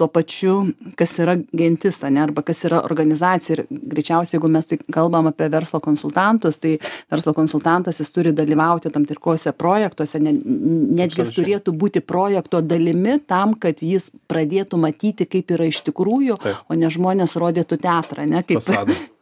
tuo 0.00 0.08
pačiu 0.08 0.54
kas 0.98 1.18
yra 1.20 1.36
gentis 1.56 2.00
ane 2.06 2.22
arba 2.22 2.44
kas 2.46 2.64
yra 2.68 2.80
organizacija. 2.86 3.58
Ir 3.58 3.64
greičiausiai 3.70 4.38
jeigu 4.38 4.50
mes 4.52 4.68
tai 4.70 4.78
kalbam 4.92 5.28
apie 5.30 5.48
verslo 5.52 5.80
konsultantus 5.84 6.60
tai 6.62 6.76
verslo 7.12 7.34
konsultantas 7.36 8.00
jis 8.00 8.12
turi 8.14 8.32
dalyvauti 8.36 8.92
tam 8.94 9.04
tikruose 9.08 9.52
projektuose 9.52 10.20
ne 10.22 10.34
netgi 10.40 11.22
jis 11.22 11.34
turėtų 11.36 11.74
būti 11.76 12.04
projekto 12.04 12.62
dalimi 12.64 13.18
tam 13.26 13.54
kad 13.60 13.82
jis 13.84 14.10
pradėtų 14.30 14.80
matyti 14.80 15.28
kaip 15.28 15.52
yra 15.56 15.68
iš 15.70 15.82
tikrųjų 15.90 16.40
Taip. 16.40 16.64
o 16.68 16.78
ne 16.78 16.90
žmonės 16.92 17.36
rodytų 17.40 17.80
teatrą 17.84 18.26
ane 18.28 18.44
kaip 18.46 18.64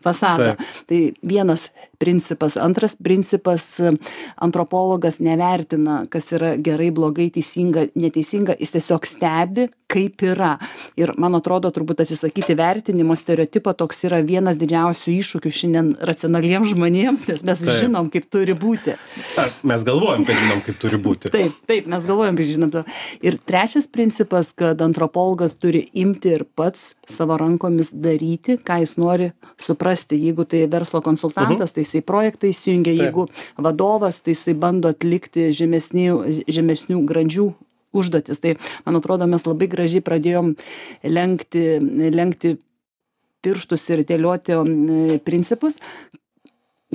Fasadą. 0.04 0.54
tai 0.86 1.12
vienas 1.22 1.70
principas. 1.98 2.56
Antras 2.56 2.96
principas 2.96 3.80
antropologas 4.36 5.18
nevertina 5.18 6.06
kas 6.10 6.32
yra 6.32 6.54
gerai 6.56 6.90
blogai 6.94 7.30
teisinga 7.34 7.88
neteisinga. 7.98 8.54
Jis 8.60 8.76
tiesiog 8.76 9.06
stebi 9.06 9.66
kaip 9.88 10.22
yra. 10.22 10.52
Ir 11.00 11.14
man 11.18 11.34
atrodo 11.38 11.70
turbūt 11.72 12.02
atsisakyti 12.04 12.54
vertinimo 12.58 13.16
stereotipo 13.16 13.72
toks 13.72 14.04
yra 14.06 14.20
vienas 14.22 14.60
didžiausių 14.60 15.14
iššūkių 15.16 15.52
šiandien 15.60 15.90
racionaliems 16.04 16.74
žmonėms 16.74 17.24
nes 17.32 17.42
mes 17.42 17.62
Taip. 17.64 17.74
žinom 17.80 18.10
kaip 18.12 18.28
turi 18.30 18.54
būti. 18.54 18.94
Ar 19.40 19.50
mes 19.66 19.86
galvojam 19.88 20.26
kad 20.28 20.36
žinom 20.36 20.62
kaip 20.66 20.78
turi 20.82 21.00
būti. 21.02 21.32
Taip 21.34 21.56
taip 21.66 21.88
mes 21.90 22.06
galvojam 22.06 22.38
kad 22.38 22.52
žinom 22.52 22.76
ir 23.24 23.40
trečias 23.48 23.88
principas 23.90 24.52
kad 24.52 24.78
antropologas 24.84 25.56
turi 25.56 25.88
imti 25.96 26.36
ir 26.36 26.44
pats 26.44 26.92
savo 27.08 27.40
rankomis 27.40 27.90
daryti 27.96 28.58
ką 28.60 28.82
jis 28.84 28.98
nori 29.00 29.32
suprasti 29.56 29.87
jeigu 29.96 30.44
tai 30.48 30.66
verslo 30.70 31.00
konsultantas 31.04 31.72
tai 31.72 31.86
jisai 31.86 32.02
projektą 32.04 32.50
įsijungia. 32.50 32.94
Jeigu 32.98 33.28
vadovas 33.56 34.20
tai 34.20 34.36
jisai 34.36 34.54
bando 34.58 34.92
atlikti 34.92 35.48
žemesnių 35.56 36.44
žemesnių 36.46 37.02
grandžių 37.08 37.48
užduotis. 37.96 38.40
Tai 38.44 38.56
man 38.86 39.00
atrodo 39.00 39.26
mes 39.30 39.44
labai 39.48 39.68
gražiai 39.70 40.04
pradėjom 40.04 40.54
lenkti 41.08 41.66
lenkti 42.14 42.56
pirštus 43.44 43.84
ir 43.94 44.04
dėlioti 44.06 44.56
principus. 45.26 45.78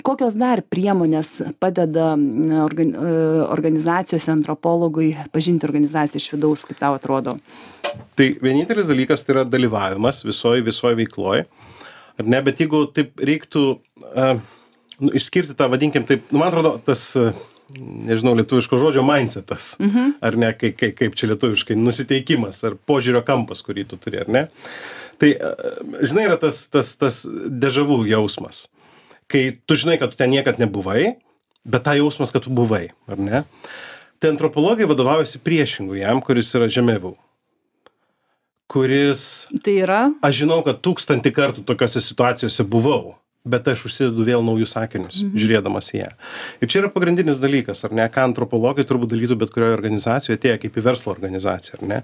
Kokios 0.02 0.34
dar 0.34 0.64
priemonės 0.66 1.36
padeda 1.62 2.16
e, 2.18 2.62
organizacijose 3.54 4.32
antropologui 4.34 5.12
pažinti 5.30 5.68
organizaciją 5.68 6.18
iš 6.18 6.32
vidaus 6.34 6.64
kaip 6.66 6.80
tau 6.82 6.96
atrodo? 6.98 7.36
Tai 8.18 8.28
vienintelis 8.42 8.90
dalykas 8.90 9.22
tai 9.22 9.36
yra 9.36 9.44
dalyvavimas 9.46 10.24
visoj 10.26 10.64
visoj 10.66 10.96
veikloj 10.98 11.44
ar 12.20 12.30
ne 12.36 12.42
bet 12.46 12.62
jeigu 12.64 12.86
taip 12.96 13.20
reiktų 13.20 13.64
a, 14.14 14.36
nu, 15.00 15.14
išskirti 15.16 15.58
tą 15.58 15.70
vadinkim 15.72 16.08
taip 16.10 16.30
nu, 16.32 16.42
man 16.42 16.52
atrodo 16.52 16.76
tas 16.86 17.06
a, 17.20 17.32
nežinau 17.74 18.36
lietuviško 18.38 18.78
žodžio 18.78 19.06
mindsetas 19.08 19.74
ar 20.22 20.36
ne 20.38 20.52
kai, 20.54 20.74
kai, 20.78 20.92
kaip 20.94 21.16
čia 21.18 21.32
lietuviškai 21.32 21.80
nusiteikimas 21.80 22.60
ar 22.68 22.76
požiūrio 22.76 23.24
kampas 23.26 23.64
kurį 23.66 23.88
tu 23.90 23.98
turi 23.98 24.22
ar 24.22 24.30
ne 24.30 24.48
Tai, 25.18 25.30
e, 25.30 26.08
žinai, 26.08 26.28
yra 26.28 26.38
tas, 26.42 26.66
tas, 26.72 26.94
tas 27.00 27.22
dežavų 27.64 28.04
jausmas, 28.10 28.68
kai 29.32 29.46
tu 29.68 29.78
žinai, 29.80 30.00
kad 30.02 30.14
tu 30.14 30.20
ten 30.20 30.34
niekad 30.34 30.62
nebuvai, 30.62 31.16
bet 31.64 31.86
tą 31.86 31.96
jausmas, 32.00 32.34
kad 32.34 32.46
tu 32.46 32.54
buvai, 32.54 32.90
ar 33.08 33.22
ne? 33.22 33.44
Tai 34.20 34.34
antropologai 34.34 34.88
vadovaujasi 34.90 35.42
priešingų 35.44 36.00
jam, 36.00 36.22
kuris 36.24 36.52
yra 36.58 36.70
žemiau. 36.72 37.16
Kuris, 38.74 39.46
Tai 39.62 39.74
yra, 39.78 40.00
aš 40.26 40.40
žinau, 40.44 40.64
kad 40.66 40.80
tūkstantį 40.82 41.32
kartų 41.36 41.66
tokiose 41.68 42.02
situacijose 42.02 42.66
buvau 42.66 43.14
bet 43.44 43.68
aš 43.68 43.82
užsidedu 43.90 44.24
vėl 44.24 44.44
naujus 44.46 44.72
sakinius 44.72 45.20
žiūrėdamas 45.36 45.90
į 45.92 45.98
ją. 46.00 46.10
Ir 46.64 46.70
čia 46.72 46.80
yra 46.80 46.90
pagrindinis 46.94 47.42
dalykas 47.44 47.84
ar 47.84 47.92
ne 47.96 48.06
ką 48.12 48.24
antropologai 48.30 48.86
turbūt 48.88 49.12
darytų 49.12 49.36
bet 49.42 49.52
kurioj 49.52 49.74
organizacijoj 49.76 50.38
atėję 50.38 50.62
kaip 50.62 50.78
į 50.80 50.84
verslo 50.86 51.12
organizaciją 51.12 51.82
ar 51.82 51.84
ne. 51.90 51.98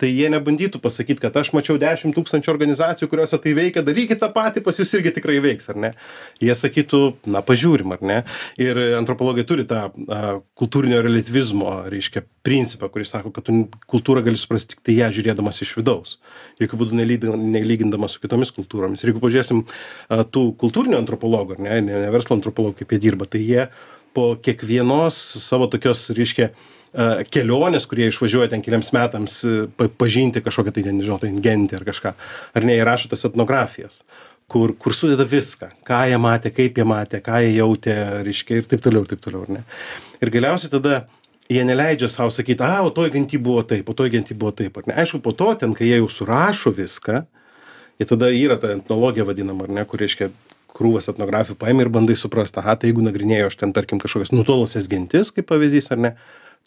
Tai 0.00 0.08
jie 0.08 0.30
nebandytų 0.32 0.80
pasakyt 0.80 1.20
kad 1.20 1.36
aš 1.36 1.52
mačiau 1.52 1.76
dešim 1.80 2.14
tūkstančių 2.16 2.52
organizacijų 2.54 3.10
kuriose 3.12 3.40
tai 3.44 3.52
veikia 3.58 3.82
darykit 3.84 4.22
tą 4.22 4.30
patį 4.32 4.62
pas 4.64 4.80
jus 4.80 4.94
irgi 4.96 5.12
tikrai 5.18 5.36
veiks 5.44 5.68
ar 5.68 5.76
ne. 5.84 5.92
Jie 6.40 6.56
sakytų 6.56 7.02
na 7.34 7.44
pažiūrim 7.44 7.92
ar 7.92 8.00
ne. 8.00 8.18
Ir 8.56 8.80
antropologai 8.96 9.44
turi 9.44 9.68
tą 9.68 9.90
a, 9.92 10.38
kultūrinio 10.56 11.02
reliatyvizmo 11.04 11.74
reiškia 11.92 12.24
principą 12.48 12.88
kuris 12.88 13.12
sako 13.12 13.34
kad 13.36 13.44
tu 13.44 13.58
kultūrą 13.92 14.24
gali 14.24 14.40
suprast 14.40 14.72
tiktai 14.72 14.96
ją 15.02 15.12
žiūrėdamas 15.18 15.60
iš 15.60 15.76
vidaus. 15.76 16.16
Jokiu 16.62 16.80
būdu 16.80 16.96
nelygindamas 16.96 18.16
su 18.16 18.24
kitomis 18.24 18.54
kultūromis. 18.56 19.04
Ir 19.04 19.12
jeigu 19.12 19.20
pažiūrėsim 19.20 19.64
a, 19.68 20.24
tų 20.24 20.48
kultūrinių 20.78 21.02
antropologų 21.02 21.58
ar 21.58 21.62
ne 21.66 21.80
ne 21.88 22.02
verslo 22.14 22.38
antropologų 22.38 22.82
kaip 22.82 22.94
jie 22.94 23.02
dirba 23.02 23.26
tai 23.26 23.42
jie 23.42 23.68
po 24.14 24.36
kiekvienos 24.40 25.16
savo 25.42 25.66
tokios 25.66 26.08
reiškia 26.14 26.48
a, 26.48 27.24
kelionės 27.28 27.86
kurie 27.90 28.08
išvažiuoja 28.08 28.52
ten 28.54 28.62
keliems 28.62 28.92
metams 28.94 29.42
pa 29.76 29.88
pažinti 29.88 30.42
kažkokią 30.44 30.74
tai 30.74 30.86
nežinau 30.88 31.18
ten 31.20 31.42
gentį 31.42 31.80
ar 31.80 31.84
kažką 31.88 32.14
ar 32.54 32.64
ne 32.64 32.78
jie 32.78 32.86
rašo 32.86 33.10
tas 33.10 33.26
etnografijas 33.28 34.02
kur 34.48 34.72
kur 34.78 34.94
sudeda 34.96 35.26
viską 35.28 35.70
ką 35.84 36.00
jie 36.08 36.18
matė 36.18 36.52
kaip 36.54 36.78
jie 36.80 36.86
matė 36.88 37.20
ką 37.24 37.42
jie 37.44 37.54
jautė 37.58 37.96
reiškia 38.24 38.62
ir 38.62 38.68
taip 38.70 38.84
toliau 38.84 39.04
ir 39.04 39.12
taip 39.12 39.20
toliau 39.24 39.44
ar 39.44 39.54
ne. 39.58 39.64
Ir 40.24 40.32
galiausiai 40.32 40.72
tada 40.72 41.02
jie 41.52 41.64
neleidžia 41.64 42.08
sau 42.08 42.30
sakyt 42.32 42.62
a 42.64 42.78
o 42.86 42.92
toj 42.94 43.12
genty 43.12 43.40
buvo 43.40 43.62
taip 43.62 43.88
o 43.88 43.96
toj 43.96 44.12
genty 44.14 44.36
buvo 44.38 44.54
taip 44.56 44.80
ar 44.80 44.88
ne. 44.88 44.96
Aišku 45.02 45.20
po 45.24 45.34
to 45.36 45.52
ten 45.60 45.76
kai 45.76 45.90
jie 45.90 46.00
jau 46.00 46.08
surašo 46.08 46.72
viską 46.72 47.24
ir 47.98 48.08
tada 48.08 48.32
yra 48.32 48.56
ta 48.60 48.72
etnologija 48.72 49.28
vadinama 49.28 49.68
ar 49.68 49.74
ne 49.80 49.84
kur 49.84 50.00
reiškia 50.00 50.30
krūvas 50.76 51.08
etnografijų 51.12 51.56
paimi 51.60 51.84
ir 51.84 51.92
bandai 51.92 52.16
suprast 52.18 52.58
aha 52.60 52.76
tai 52.76 52.92
jeigu 52.92 53.04
nagrinėju 53.06 53.48
aš 53.50 53.56
ten 53.62 53.72
tarkim 53.76 54.02
kažkokias 54.02 54.34
nutolusias 54.34 54.90
gentis 54.90 55.32
kaip 55.34 55.48
pavyzdys 55.50 55.90
ar 55.94 56.04
ne 56.04 56.12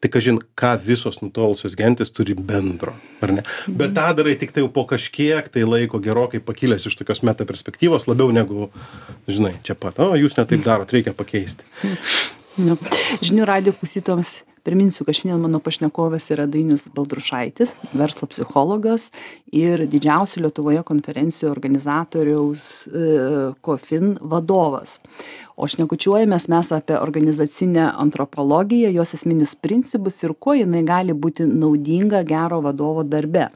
tai 0.01 0.09
kažin 0.09 0.39
ką 0.57 0.73
visos 0.81 1.21
nutolusios 1.21 1.75
gentys 1.77 2.09
turi 2.09 2.33
bendro 2.33 2.95
ar 3.21 3.33
ne? 3.37 3.45
Bet 3.69 3.93
tą 3.97 4.07
darai 4.17 4.33
tiktai 4.41 4.63
jau 4.63 4.71
po 4.73 4.87
kažkiek 4.89 5.49
tai 5.53 5.65
laiko 5.67 6.01
gerokai 6.01 6.41
pakilęs 6.41 6.89
iš 6.89 6.97
tokios 6.97 7.21
meta 7.27 7.45
perspektyvos 7.45 8.09
labiau 8.09 8.33
negu 8.33 8.71
žinai 9.29 9.53
čia 9.61 9.77
pat 9.77 10.01
o 10.01 10.11
jūs 10.17 10.37
ne 10.39 10.47
taip 10.49 10.65
darot 10.65 10.93
reikia 10.97 11.13
pakeisti 11.13 11.67
nu, 12.59 12.77
žinių 13.23 13.45
radio 13.47 13.75
klausytojams 13.77 14.41
priminsiu 14.63 15.05
kad 15.05 15.15
šiandien 15.15 15.41
mano 15.41 15.59
pašnekovas 15.59 16.29
yra 16.33 16.45
dainius 16.45 16.87
baltrušaitis 16.93 17.73
verslo 17.97 18.27
psichologas 18.29 19.09
ir 19.51 19.85
didžiausių 19.89 20.43
lietuvoje 20.45 20.83
konferencijų 20.85 21.49
organizatoriaus 21.51 22.67
e, 22.85 23.05
kofin 23.65 24.17
vadovas. 24.21 24.99
O 25.57 25.67
šnekučiuojamės 25.69 26.47
mes 26.53 26.71
apie 26.77 26.97
organizacinę 26.99 27.87
antropologiją 28.03 28.91
jos 28.93 29.15
esminius 29.17 29.55
principus 29.57 30.21
ir 30.23 30.35
kuo 30.37 30.55
jinai 30.57 30.83
gali 30.85 31.17
būti 31.17 31.47
naudinga 31.49 32.23
gero 32.27 32.61
vadovo 32.61 33.03
darbe 33.03 33.49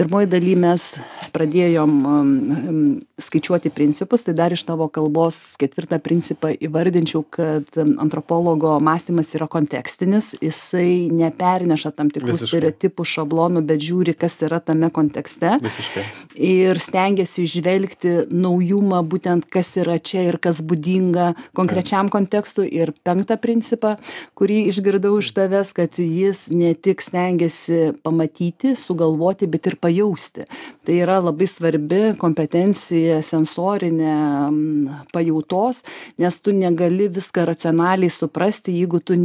pirmoj 0.00 0.24
daly 0.32 0.54
mes 0.56 0.94
pradėjom 1.34 1.96
um, 2.08 2.78
skaičiuoti 3.20 3.70
principus 3.74 4.24
tai 4.24 4.32
dar 4.38 4.54
iš 4.54 4.62
tavo 4.64 4.86
kalbos 4.92 5.54
ketvirtą 5.60 5.98
principą 6.02 6.52
įvardinčiau 6.56 7.22
kad 7.28 7.68
antropologo 7.76 8.78
mąstymas 8.82 9.34
yra 9.36 9.48
kontekstinis 9.50 10.32
jisai 10.40 11.10
neperneša 11.12 11.92
tam 11.98 12.10
tikrų 12.12 12.38
stereotipų 12.40 13.06
šablonų 13.12 13.62
bet 13.68 13.84
žiūri 13.84 14.16
kas 14.18 14.38
yra 14.46 14.62
tame 14.64 14.88
kontekste. 14.94 15.58
Visiškai. 15.62 16.06
Ir 16.48 16.80
stengiasi 16.80 17.44
įžvelgti 17.44 18.14
naujumą 18.32 19.02
būtent 19.10 19.46
kas 19.52 19.74
yra 19.80 19.98
čia 19.98 20.24
ir 20.30 20.40
kas 20.42 20.62
būdinga 20.64 21.34
konkrečiam 21.56 22.08
kontekstui. 22.12 22.68
Ir 22.70 22.94
penktą 23.04 23.36
principą 23.40 23.96
kurį 24.38 24.62
išgirdau 24.72 25.18
iš 25.20 25.34
tavęs 25.36 25.74
kad 25.76 26.00
jis 26.00 26.48
ne 26.54 26.72
tik 26.74 27.04
stengiasi 27.04 27.92
pamatyti 28.06 28.74
sugalvoti 28.78 29.50
bet 29.50 29.68
ir 29.68 29.76
pajausti. 29.90 30.46
Tai 30.86 30.96
yra 31.02 31.18
labai 31.20 31.48
svarbi 31.50 32.00
kompetencija 32.20 33.20
sensorinė 33.26 34.14
pajautos 35.12 35.82
nes 36.20 36.40
tu 36.40 36.54
negali 36.56 37.08
viską 37.10 37.46
racionaliai 37.50 38.10
suprasti 38.10 38.76
jeigu 38.78 39.00
tu 39.00 39.16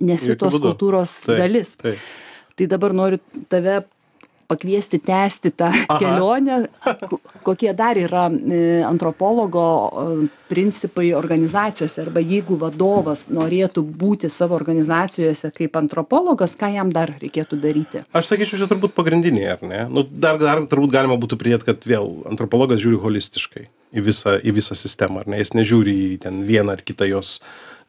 nesi 0.00 0.36
tos 0.36 0.58
kultūros 0.62 1.26
dalis. 1.26 1.76
tai 2.56 2.68
dabar 2.70 2.92
noriu 2.92 3.18
tave 3.48 3.82
pakviesti 4.48 4.98
tęsti 5.02 5.52
tą 5.56 5.70
kelionę. 5.98 6.66
Ko- 7.08 7.20
kokie 7.42 7.74
dar 7.74 7.98
yra 7.98 8.28
e, 8.30 8.82
antropologo 8.86 9.64
e, 9.88 10.28
principai 10.48 11.12
organizacijose 11.16 12.02
arba 12.02 12.20
jeigu 12.20 12.58
vadovas 12.60 13.26
norėtų 13.32 13.84
būti 14.02 14.30
savo 14.32 14.56
organizacijose 14.58 15.52
kaip 15.56 15.76
antropologas 15.80 16.56
ką 16.60 16.72
jam 16.76 16.92
dar 16.92 17.14
reikėtų 17.22 17.60
daryti? 17.62 18.04
Aš 18.12 18.32
sakyčiau 18.32 18.62
čia 18.62 18.70
turbūt 18.70 18.96
pagrindiniai 18.96 19.52
ar 19.56 19.66
ne? 19.66 19.84
Nu 19.90 20.04
dar 20.04 20.40
dar 20.42 20.64
turbūt 20.68 20.92
galima 20.94 21.18
būtų 21.20 21.40
pridėt 21.40 21.66
kad 21.68 21.86
vėl 21.88 22.22
antropologas 22.30 22.82
žiūri 22.82 23.00
holistiškai 23.02 23.68
į 23.92 24.06
visą 24.06 24.38
į 24.40 24.56
visą 24.56 24.76
sistemą 24.78 25.24
ar 25.24 25.32
ne? 25.32 25.42
Jis 25.42 25.54
nežiūri 25.56 25.96
į 26.06 26.16
ten 26.26 26.42
vieną 26.48 26.76
ar 26.78 26.84
kitą 26.84 27.08
jos 27.10 27.38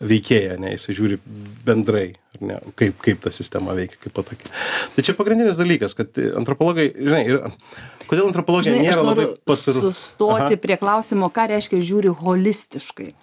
veikėją 0.01 0.57
ane 0.57 0.73
jisai 0.73 0.95
žiūri 0.97 1.19
bendrai 1.67 2.05
ne 2.41 2.59
kaip 2.79 2.99
kaip 3.03 3.21
ta 3.23 3.31
sistema 3.35 3.75
veikia 3.77 3.99
kaipo 4.03 4.25
tokia 4.25 4.51
tai 4.95 5.05
čia 5.05 5.15
pagrindinis 5.17 5.59
dalykas 5.61 5.97
kad 5.97 6.17
antropologai 6.39 6.89
žinai 6.97 7.23
ir 7.29 7.41
kodėl 8.09 8.27
antropologija 8.29 8.75
žinai 8.75 8.89
nėra 8.89 9.05
labai 9.05 9.27
pastoru 9.47 9.85
sustoti 9.87 10.59
prie 10.61 10.77
klausimo 10.81 11.29
ką 11.33 11.47
reiškia 11.53 11.81
žiūri 11.83 12.13
holistiškai. 12.23 13.13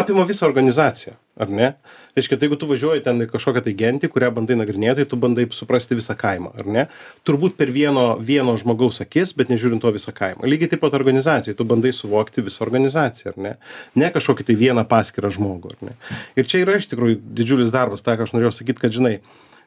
Apima 0.00 0.22
visą 0.28 0.46
organizaciją 0.46 1.16
ar 1.40 1.50
ne? 1.50 1.70
Reiškia 2.16 2.38
tai 2.38 2.48
jeigu 2.48 2.58
tu 2.60 2.68
važiuoji 2.70 3.04
ten 3.04 3.24
į 3.24 3.28
kažkokią 3.32 3.62
tai 3.64 3.74
gentį 3.78 4.10
kurią 4.12 4.30
bandai 4.36 4.58
nagrinėt 4.60 5.00
tai 5.00 5.06
tu 5.08 5.18
bandai 5.20 5.46
suprasti 5.56 5.98
visą 5.98 6.16
kaimą 6.20 6.52
ar 6.60 6.70
ne? 6.70 6.86
Turbūt 7.28 7.56
per 7.58 7.72
vieno 7.74 8.14
vieno 8.20 8.56
žmogaus 8.60 9.02
akis 9.04 9.34
bet 9.38 9.52
nežiūrint 9.52 9.82
to 9.82 9.92
visą 9.94 10.14
kaimą. 10.16 10.46
Lygiai 10.48 10.72
taip 10.72 10.84
pat 10.84 10.96
organizacijoj 10.98 11.58
tu 11.58 11.66
bandai 11.68 11.94
suvokti 11.96 12.44
visą 12.46 12.64
organizaciją 12.66 13.34
ar 13.34 13.44
ne? 13.46 13.54
Ne 13.98 14.10
kažkokį 14.14 14.50
tai 14.50 14.58
vieną 14.60 14.86
paskirą 14.90 15.32
žmogų 15.34 15.76
ar 15.76 15.86
ne? 15.90 15.96
Ir 16.38 16.50
čia 16.50 16.64
yra 16.64 16.78
iš 16.80 16.90
tikrųjų 16.92 17.20
didžiulis 17.40 17.72
darbas 17.74 18.04
tą 18.04 18.18
ką 18.18 18.28
aš 18.28 18.36
norėjau 18.36 18.56
sakyt 18.60 18.82
kad 18.82 18.94
žinai 18.94 19.18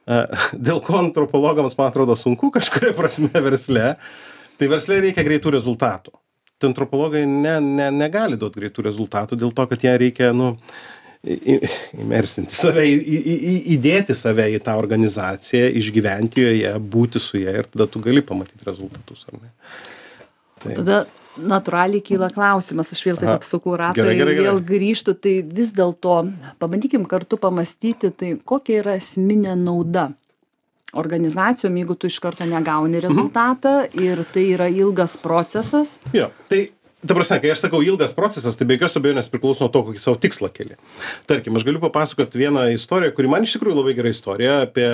dėl 0.68 0.82
ko 0.84 1.00
antropologams 1.00 1.78
man 1.78 1.92
atrodo 1.92 2.18
sunku 2.20 2.52
kažkuria 2.54 2.94
prasme 2.98 3.32
versle 3.48 3.96
tai 4.60 4.70
versle 4.72 5.00
reikia 5.08 5.26
greitų 5.26 5.56
rezultatų. 5.58 6.14
Tai 6.60 6.70
antropologai 6.72 7.24
ne 7.28 7.58
ne 7.64 7.90
negali 7.92 8.38
duot 8.40 8.56
greitų 8.60 8.86
rezultatų 8.90 9.40
dėl 9.40 9.56
to 9.56 9.66
kad 9.72 9.84
ją 9.84 9.96
reikia 10.00 10.32
nu 10.36 10.58
į- 11.24 11.40
į- 11.56 11.70
imersinti 12.04 12.56
save 12.56 12.84
į 12.84 12.96
į 13.00 13.36
į 13.54 13.56
įdėti 13.78 14.16
save 14.16 14.50
į 14.58 14.60
tą 14.66 14.76
organizaciją 14.78 15.70
išgyventi 15.80 16.42
joje 16.44 16.72
būti 16.96 17.20
su 17.24 17.38
ja 17.40 17.52
ir 17.62 17.68
tada 17.72 17.88
tu 17.88 18.00
gali 18.04 18.22
pamatyt 18.22 18.64
rezultatus 18.68 19.26
ar 19.32 19.40
ne 19.42 19.52
tai 20.64 20.76
tada 20.82 21.06
natūraliai 21.40 22.04
kyla 22.06 22.28
klausimas 22.30 22.92
aš 22.94 23.06
vėl 23.08 23.18
taip 23.18 23.30
Aha. 23.32 23.38
apsukau 23.40 23.78
ratą 23.80 23.96
Gerai, 23.98 24.14
ir 24.14 24.20
gerai, 24.22 24.36
gerai. 24.38 24.50
vėl 24.52 24.60
grįžtu 24.68 25.16
tai 25.24 25.38
vis 25.42 25.72
dėlto 25.74 26.18
pabandykim 26.62 27.08
kartu 27.10 27.40
pamąstyti 27.42 28.12
tai 28.20 28.34
kokia 28.46 28.82
yra 28.84 28.98
esminė 29.00 29.56
nauda 29.58 30.12
organizacijom 30.94 31.74
jeigu 31.80 31.96
tu 31.98 32.08
iš 32.12 32.20
karto 32.22 32.46
negauni 32.46 33.00
Mhm. 33.00 33.08
rezultatą 33.08 33.88
ir 33.98 34.24
tai 34.34 34.44
yra 34.54 34.68
ilgas 34.70 35.18
procesas 35.18 35.98
jo 36.14 36.30
tai 36.50 36.70
ta 37.08 37.16
prasme 37.16 37.40
kai 37.44 37.52
aš 37.54 37.64
sakau 37.66 37.82
ilgas 37.86 38.14
procesas 38.16 38.58
tai 38.58 38.68
be 38.68 38.78
jokios 38.78 38.98
abejonės 39.00 39.30
priklauso 39.32 39.66
nuo 39.66 39.72
to 39.74 39.82
kokį 39.90 40.02
sau 40.04 40.16
tikslą 40.20 40.50
keli. 40.56 40.78
Tarkim 41.30 41.58
aš 41.60 41.66
galiu 41.68 41.82
papasakot 41.84 42.36
vieną 42.38 42.66
istoriją 42.76 43.14
kuri 43.18 43.32
man 43.32 43.48
iš 43.48 43.58
tikrųjų 43.58 43.80
labai 43.80 43.96
gera 43.98 44.14
istorija 44.14 44.60
apie 44.68 44.88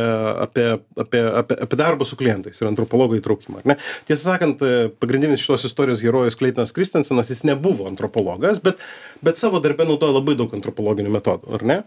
apie 0.45 0.65
apie 1.03 1.23
apie 1.43 1.59
apie 1.67 1.79
darbą 1.79 2.07
su 2.07 2.17
klientais 2.19 2.61
ir 2.61 2.69
antropologo 2.69 3.17
įtraukimą 3.19 3.63
tiesą 4.09 4.21
sakant 4.23 4.63
pagrindinis 5.01 5.43
šitos 5.43 5.67
istorijos 5.69 6.03
herojus 6.05 6.39
kleitonas 6.39 6.73
kristensenas 6.75 7.31
jis 7.33 7.45
nebuvo 7.47 7.87
antropologas 7.89 8.61
bet 8.63 8.81
bet 9.25 9.37
savo 9.37 9.61
darbe 9.63 9.85
naudojo 9.87 10.17
labai 10.19 10.37
daug 10.39 10.53
antropologinių 10.55 11.13
metodų 11.13 11.55
ar 11.57 11.65
ne? 11.65 11.81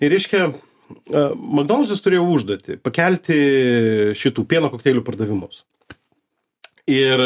Ir 0.00 0.14
reiškia 0.14 0.46
e, 0.48 0.52
makdonaldsas 1.36 2.00
turėjo 2.04 2.24
užduotį 2.36 2.78
pakelti 2.84 3.40
šitų 4.16 4.46
pieno 4.48 4.70
kokteilių 4.72 5.04
pardavimus. 5.04 5.64
Ir 6.90 7.20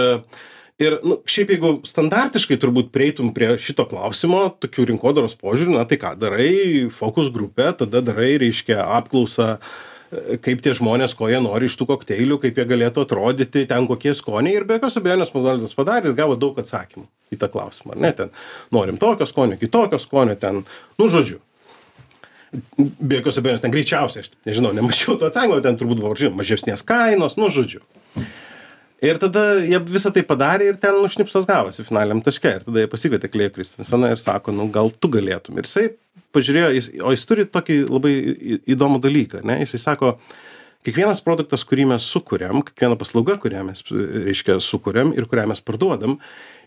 ir 0.83 0.99
nu 1.07 1.21
šiaip 1.31 1.55
jeigu 1.55 1.73
standartiškai 1.87 2.59
turbūt 2.61 2.93
prieitum 2.95 3.33
prie 3.37 3.55
šito 3.61 3.87
klausimo 3.91 4.47
tokiu 4.63 4.87
rinkodaros 4.91 5.37
požiūriu 5.39 5.79
na 5.79 5.85
tai 5.89 6.01
ką 6.03 6.15
darai 6.19 6.87
fokus 6.95 7.31
grupę 7.35 7.71
tada 7.79 8.03
darai 8.05 8.35
reiškia 8.43 8.83
apklausą 8.99 9.57
kaip 10.45 10.61
tie 10.63 10.75
žmonės, 10.77 11.15
ko 11.19 11.29
jie 11.31 11.41
nori 11.43 11.69
iš 11.69 11.77
tų 11.79 11.89
kokteilių, 11.89 12.39
kaip 12.43 12.59
jie 12.59 12.67
galėtų 12.71 13.03
atrodyti, 13.03 13.65
ten 13.71 13.89
kokie 13.91 14.13
skoniai. 14.15 14.59
Ir 14.59 14.67
be 14.69 14.77
jokios 14.79 14.99
abejonės 15.01 15.33
McDonald's 15.35 15.75
padarė 15.75 16.11
ir 16.11 16.19
gavo 16.19 16.37
daug 16.39 16.59
atsakymų 16.61 17.07
į 17.35 17.39
tą 17.41 17.49
klausimą. 17.51 17.97
Ar 17.97 18.03
ne, 18.05 18.13
ten 18.15 18.31
norim 18.75 19.01
tokio 19.01 19.27
skonio, 19.27 19.59
kitokio 19.59 19.99
skonio, 20.03 20.37
ten, 20.39 20.63
nu 21.01 21.11
žodžiu. 21.11 21.41
Be 22.79 23.19
jokios 23.19 23.41
abejonės, 23.41 23.65
ten 23.65 23.75
greičiausiai, 23.75 24.23
aš 24.23 24.31
nežinau, 24.47 24.71
nemačiau 24.77 25.19
to 25.19 25.27
atsakymo, 25.27 25.59
ten 25.65 25.81
turbūt 25.81 26.05
buvo 26.05 26.15
žinoma, 26.19 26.45
mažesnės 26.45 26.87
kainos, 26.87 27.35
nu 27.41 27.51
žodžiu. 27.51 27.83
Ir 29.05 29.21
tada 29.21 29.45
jie 29.61 29.81
visą 29.85 30.13
tai 30.15 30.25
padarė 30.27 30.71
ir 30.71 30.81
ten 30.81 30.97
nušnipsas 31.03 31.47
gavosi 31.49 31.85
finaliam 31.85 32.23
taške. 32.25 32.57
Ir 32.59 32.65
tada 32.67 32.85
jie 32.85 32.91
pasikvietė 32.91 33.31
Klėjų 33.33 33.55
Kristinseną 33.59 34.15
ir 34.15 34.23
sako, 34.23 34.55
nu 34.57 34.69
gal 34.73 34.93
tu 34.93 35.11
galėtum. 35.13 35.59
Ir 35.61 35.69
jisai 35.69 35.87
pažiūrėjo, 36.35 36.73
jis, 36.79 36.91
o 37.05 37.15
jis 37.15 37.29
turi 37.29 37.47
tokį 37.51 37.79
labai 37.91 38.15
įdomų 38.75 39.01
dalyką, 39.05 39.45
ne? 39.47 39.61
Jisai 39.63 39.81
sako, 39.83 40.15
kiekvienas 40.85 41.23
produktas, 41.25 41.65
kurį 41.67 41.87
mes 41.95 42.07
sukūrėm, 42.13 42.63
kiekviena 42.67 42.99
paslauga, 43.01 43.37
kurią 43.41 43.63
mes, 43.69 43.85
reiškia, 43.91 44.59
sukūrėm 44.63 45.15
ir 45.17 45.29
kurią 45.31 45.47
mes 45.51 45.63
parduodam, 45.65 46.19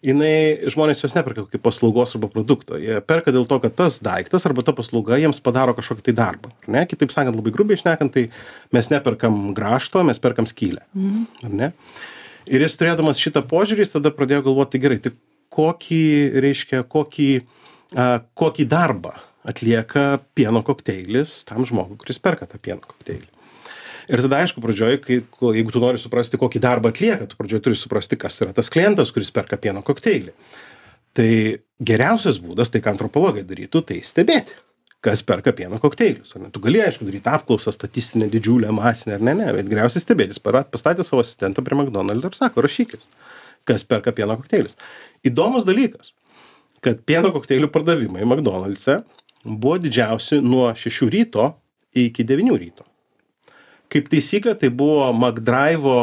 jinai, 0.06 0.70
žmonės 0.74 1.04
jos 1.04 1.16
neperka 1.18 1.46
kaip 1.52 1.64
paslaugos 1.66 2.16
arba 2.18 2.30
produkto. 2.34 2.80
Jie 2.82 3.00
perka 3.06 3.34
dėl 3.36 3.48
to, 3.50 3.60
kad 3.64 3.78
tas 3.78 4.02
daiktas 4.04 4.48
arba 4.50 4.66
ta 4.66 4.74
paslauga 4.78 5.20
jiems 5.22 5.42
padaro 5.44 5.76
kažkokį 5.78 6.08
tai 6.10 6.18
darbą. 6.18 6.54
Ne? 6.70 6.86
Kitaip 6.90 7.14
sakant, 7.14 7.38
labai 7.38 7.54
grubiai 7.56 7.80
išnekant, 7.80 8.14
tai 8.16 8.28
mes 8.76 8.92
neperkam 8.94 9.52
grašto, 9.58 10.06
mes 10.08 10.22
perkam 10.24 10.50
skylę. 10.50 10.86
Mhm. 10.98 11.58
Ne? 11.58 11.74
Ir 12.48 12.64
jis 12.64 12.78
turėdamas 12.80 13.22
šitą 13.22 13.44
požiūrį 13.48 13.86
jis 13.86 13.96
tada 13.96 14.12
pradėjo 14.14 14.46
galvot 14.50 14.72
tai 14.72 14.82
gerai 14.84 15.00
tai 15.04 15.14
kokį 15.54 16.04
reiškia 16.44 16.84
kokį 16.90 17.30
a, 17.96 18.20
kokį 18.38 18.68
darbą 18.70 19.16
atlieka 19.48 20.20
pieno 20.38 20.62
kokteilis 20.66 21.42
tam 21.48 21.66
žmogui 21.68 22.00
kuris 22.02 22.20
perka 22.20 22.48
tą 22.50 22.60
pieno 22.60 22.84
kokteilį. 22.84 23.30
Ir 24.08 24.24
tada 24.24 24.42
aišku 24.44 24.64
pradžioj 24.64 25.00
kai 25.04 25.20
jeigu 25.58 25.74
tu 25.74 25.84
nori 25.84 26.00
suprasti 26.00 26.40
kokį 26.40 26.64
darbą 26.64 26.92
atlieka 26.94 27.28
tu 27.28 27.40
pradžioj 27.40 27.64
turi 27.66 27.80
suprasti 27.80 28.20
kas 28.20 28.40
yra 28.44 28.56
tas 28.56 28.72
klientas 28.72 29.12
kuris 29.16 29.34
perka 29.36 29.60
pieno 29.60 29.84
kokteilį. 29.86 30.36
Tai 31.18 31.32
geriausias 31.82 32.38
būdas 32.44 32.72
tai 32.72 32.84
ką 32.84 32.94
antropologai 32.94 33.44
darytų 33.48 33.84
tai 33.90 34.02
stebėti 34.06 34.56
kas 35.08 35.24
perka 35.24 35.56
pieno 35.56 35.80
kokteilius 35.82 36.36
ar 36.36 36.44
ne? 36.44 36.52
Tu 36.52 36.62
gali 36.64 36.84
aišku 36.84 37.08
daryt 37.08 37.32
apklausą 37.32 37.72
statistinę 37.76 38.28
didžiulę 38.34 38.74
masinę 38.76 39.18
ar 39.18 39.26
ne 39.30 39.38
ne 39.40 39.50
bet 39.56 39.72
geriausia 39.72 40.04
stebėtis. 40.04 40.44
Para 40.44 40.66
pastatė 40.68 41.08
savo 41.08 41.24
asistentą 41.24 41.64
prie 41.64 41.80
makdonaldo 41.80 42.32
ir 42.32 42.38
sako 42.38 42.68
rašykis 42.68 43.08
kas 43.68 43.84
perka 43.84 44.14
pieno 44.16 44.38
kokteilius. 44.40 44.78
Įdomus 45.28 45.66
dalykas 45.68 46.14
kad 46.84 47.00
pieno 47.08 47.32
kokteilių 47.36 47.70
pardavimai 47.74 48.28
makdonaldse 48.28 49.02
buvo 49.46 49.78
didžiausi 49.82 50.42
nuo 50.44 50.70
šešių 50.78 51.10
ryto 51.14 51.48
iki 51.98 52.26
devynių 52.28 52.58
ryto. 52.60 52.86
Kaip 53.88 54.10
taisyklė 54.12 54.58
tai 54.60 54.70
buvo 54.76 55.08
makdraivo 55.16 55.98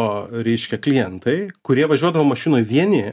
reiškia 0.45 0.81
klientai 0.81 1.37
kurie 1.67 1.85
važiuodavo 1.91 2.25
mašinoj 2.31 2.65
vieni 2.69 3.05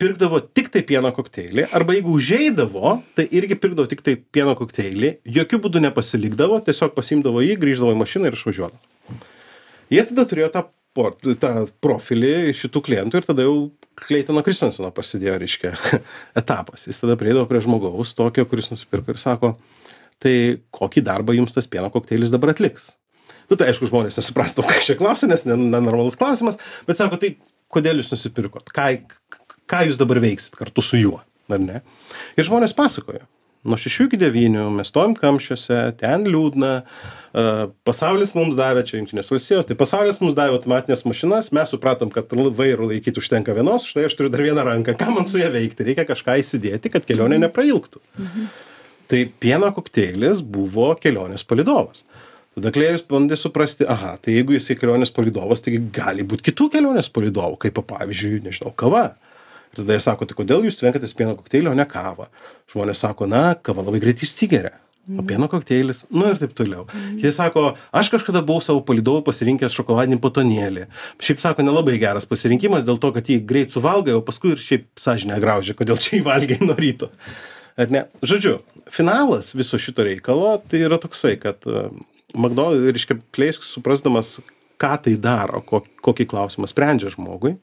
pirkdavo 0.00 0.40
tiktai 0.56 0.82
pieno 0.86 1.10
kokteilį 1.14 1.68
arba 1.74 1.96
jeigu 1.96 2.14
užeidavo 2.18 2.98
tai 3.16 3.26
irgi 3.38 3.58
pirkdavo 3.60 3.88
tiktai 3.90 4.16
pieno 4.16 4.54
kokteilį 4.58 5.16
jokiu 5.38 5.60
būdu 5.64 5.82
nepasilikdavo 5.84 6.60
tiesiog 6.66 6.94
pasiimdavo 6.96 7.42
jį 7.44 7.58
grįždavo 7.60 7.94
į 7.94 8.00
mašiną 8.00 8.30
ir 8.30 8.38
išvažiuodavo. 8.38 9.20
Jie 9.92 10.02
tada 10.08 10.24
turėjo 10.28 10.50
tą 10.54 10.64
po 10.94 11.08
tą 11.10 11.52
profilį 11.82 12.54
šitų 12.54 12.82
klientų 12.86 13.20
ir 13.20 13.26
tada 13.26 13.46
jau 13.46 13.54
kleitono 13.98 14.44
kristensono 14.46 14.92
prasidėjo 14.94 15.38
reiškia 15.42 15.72
etapas. 16.40 16.86
Jis 16.88 17.02
tada 17.02 17.18
prieidavo 17.18 17.48
prie 17.50 17.62
žmogaus 17.64 18.14
tokio 18.16 18.46
kuris 18.50 18.70
nusipirko 18.72 19.14
ir 19.14 19.22
sako 19.22 19.56
tai 20.22 20.34
kokį 20.74 21.02
darbą 21.04 21.34
jums 21.36 21.54
tas 21.56 21.66
pieno 21.70 21.90
kokteilis 21.94 22.32
dabar 22.34 22.54
atliks? 22.54 22.92
Nu 23.50 23.58
tai 23.60 23.72
aišku 23.72 23.90
žmonės 23.90 24.20
nesuprasdavo 24.20 24.70
ką 24.70 24.78
čia 24.86 24.96
klausia 24.98 25.28
nes 25.28 25.44
nenormalus 25.48 26.16
klausimas 26.20 26.60
bet 26.86 27.00
sako 27.00 27.18
tai 27.20 27.34
kodėl 27.74 27.98
jūs 28.00 28.14
nusipirkot? 28.14 28.70
Ką 28.70 28.92
ką 29.74 29.84
jūs 29.90 30.00
dabar 30.00 30.22
veiksit 30.22 30.54
kartu 30.58 30.86
su 30.86 31.02
juo 31.02 31.20
ar 31.52 31.60
ne? 31.60 31.82
Ir 32.38 32.46
žmonės 32.46 32.72
pasakoja 32.78 33.26
nuo 33.64 33.78
šešių 33.80 34.08
iki 34.08 34.18
devynių 34.20 34.64
mes 34.76 34.90
stovim 34.92 35.14
kamščiuose 35.16 35.78
ten 36.00 36.26
liūdna 36.28 36.72
a, 36.80 37.44
pasaulis 37.86 38.34
mums 38.36 38.56
davė 38.58 38.84
čia 38.86 38.98
jungtinės 38.98 39.32
valstijos 39.32 39.68
tai 39.68 39.76
pasaulis 39.80 40.20
mums 40.20 40.36
davė 40.36 40.58
automatines 40.58 41.04
mašinas 41.08 41.50
mes 41.56 41.72
supratom 41.72 42.12
kad 42.14 42.32
vairo 42.58 42.90
laikyt 42.90 43.20
užtenka 43.20 43.56
vienos 43.56 43.88
štai 43.88 44.06
aš 44.08 44.18
turiu 44.18 44.32
dar 44.32 44.44
vieną 44.44 44.66
ranką 44.68 44.96
ką 45.00 45.10
man 45.16 45.28
su 45.30 45.40
ja 45.40 45.48
veikti 45.52 45.88
reikia 45.88 46.06
kažką 46.08 46.36
įsidėti 46.42 46.92
kad 46.92 47.08
kelionė 47.08 47.40
neprailgtų. 47.46 48.04
Mhm. 48.18 48.52
tai 49.08 49.24
pieno 49.40 49.72
kokteilis 49.76 50.44
buvo 50.44 50.92
kelionės 51.00 51.46
palydovas 51.48 52.04
tada 52.54 52.70
klėjus 52.74 53.06
bandė 53.08 53.40
suprasti 53.40 53.88
aha 53.88 54.18
tai 54.20 54.36
jeigu 54.36 54.58
jisai 54.58 54.76
kelionės 54.76 55.12
palydovas 55.14 55.64
taigi 55.64 55.80
gali 55.92 56.22
būt 56.22 56.44
kitų 56.50 56.68
kelionės 56.76 57.08
palydovų 57.08 57.62
kaip 57.64 57.80
pavyzdžiui 57.80 58.44
nežinau 58.44 58.76
kava 58.76 59.14
tada 59.76 59.96
jie 59.96 60.04
sako 60.04 60.28
tai 60.30 60.38
kodėl 60.38 60.64
jūs 60.68 60.80
renkatės 60.84 61.16
pieno 61.18 61.36
kokteilį 61.38 61.72
o 61.72 61.76
ne 61.78 61.86
kavą? 61.88 62.30
Žmonės 62.72 63.04
sako 63.06 63.28
na 63.30 63.52
kava 63.54 63.84
labai 63.86 64.02
greit 64.02 64.24
išsigeria 64.24 64.76
o 65.04 65.20
Mhm. 65.20 65.26
pieno 65.26 65.48
kokteilis 65.48 66.04
nu 66.10 66.24
ir 66.30 66.38
taip 66.40 66.54
toliau. 66.56 66.86
Jie 67.20 67.32
sako 67.32 67.74
aš 67.92 68.08
kažkada 68.08 68.40
buvau 68.40 68.62
savo 68.64 68.80
palydovu 68.80 69.20
pasirinkęs 69.26 69.76
šokoladinį 69.76 70.16
batonėlį 70.20 70.86
šiaip 71.20 71.42
sako 71.42 71.62
nelabai 71.66 71.98
geras 72.00 72.24
pasirinkimas 72.24 72.86
dėl 72.86 72.96
to 72.98 73.10
kad 73.12 73.28
jį 73.28 73.42
greit 73.44 73.74
suvalgai 73.74 74.14
o 74.16 74.22
paskui 74.24 74.54
ir 74.54 74.62
šiaip 74.64 74.86
sąžinę 74.96 75.36
graužia 75.44 75.76
kodėl 75.76 76.00
čia 76.00 76.16
jį 76.16 76.22
valgei 76.24 76.56
nuo 76.62 76.76
ryto. 76.78 77.10
Ar 77.76 77.90
ne? 77.92 78.06
Žodžiu 78.24 78.62
finalas 78.88 79.52
viso 79.52 79.76
šito 79.76 80.06
reikalo 80.06 80.56
tai 80.70 80.80
yra 80.86 80.96
toksai 81.02 81.36
kad 81.42 81.60
a, 81.68 81.90
magdo 82.32 82.70
reiškia 82.72 83.18
kleisk 83.36 83.66
suprasdamas 83.66 84.38
ką 84.80 84.94
tai 85.04 85.18
daro 85.20 85.60
ko 85.68 85.82
kokį 86.00 86.30
klausimą 86.32 86.70
sprendžia 86.70 87.12
žmogui 87.12 87.58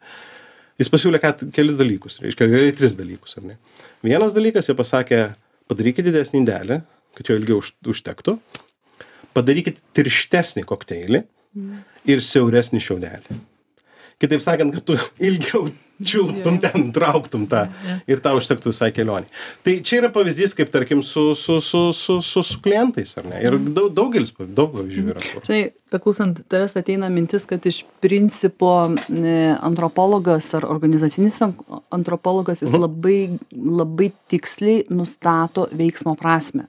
jis 0.81 0.89
pasiūlė 0.91 1.21
ket 1.21 1.45
kelis 1.55 1.77
dalykus 1.79 2.19
reiškia 2.23 2.49
realiai 2.49 2.75
tris 2.75 2.97
dalykus 2.97 3.37
ar 3.37 3.45
ne? 3.51 3.59
Vienas 4.05 4.33
dalykas 4.35 4.69
jie 4.69 4.75
pasakė 4.77 5.21
padarykit 5.71 6.09
didesnį 6.09 6.41
indelį 6.41 6.81
kad 7.17 7.29
jo 7.29 7.37
ilgiau 7.39 7.61
už 7.61 7.71
užtektų. 7.93 8.37
Padarykit 9.35 9.79
tirštesnį 9.95 10.65
kokteilį 10.67 11.23
ir 12.11 12.23
siauresnį 12.25 12.81
šiaudelį. 12.83 13.39
Kitaip 14.21 14.43
sakant 14.43 14.75
kad 14.75 14.87
tu 14.87 14.97
ilgiau 15.29 15.69
čiulptum 16.05 16.59
ten 16.63 16.89
trauktum 16.95 17.47
tą 17.51 17.65
ir 18.09 18.21
tau 18.23 18.39
užtektų 18.39 18.71
visai 18.73 18.91
kelionei. 18.95 19.29
Tai 19.65 19.75
čia 19.85 20.01
yra 20.01 20.09
pavyzdys 20.13 20.55
kaip 20.57 20.71
tarkim 20.73 21.03
su 21.05 21.31
su 21.37 21.59
su 21.63 21.83
su 21.93 22.19
su 22.21 22.43
su 22.43 22.61
klientais 22.63 23.13
ar 23.17 23.27
ne? 23.29 23.41
Ir 23.43 23.57
dau 23.75 23.89
daugelis 23.89 24.33
pav 24.35 24.49
daug 24.55 24.73
pavyzdžių 24.77 25.05
yra 25.13 25.21
kur 25.33 25.45
žinai 25.47 25.61
beklausant 25.91 26.39
tavęs 26.51 26.77
ateina 26.79 27.09
mintis 27.11 27.45
kad 27.49 27.65
iš 27.67 27.81
principo 28.03 28.71
e, 28.93 29.35
antropologas 29.59 30.53
ar 30.55 30.65
organizacinis 30.71 31.41
an- 31.43 31.55
antropologas 31.91 32.63
jis 32.63 32.71
labai 32.71 33.37
labai 33.51 34.11
tiksliai 34.31 34.85
nustato 34.89 35.67
veiksmo 35.75 36.15
prasmę. 36.19 36.67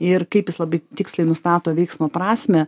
Ir 0.00 0.26
kaip 0.30 0.50
jis 0.52 0.60
labai 0.62 0.82
tiksliai 0.96 1.28
nustato 1.28 1.74
veiksmo 1.74 2.08
prasmę 2.12 2.66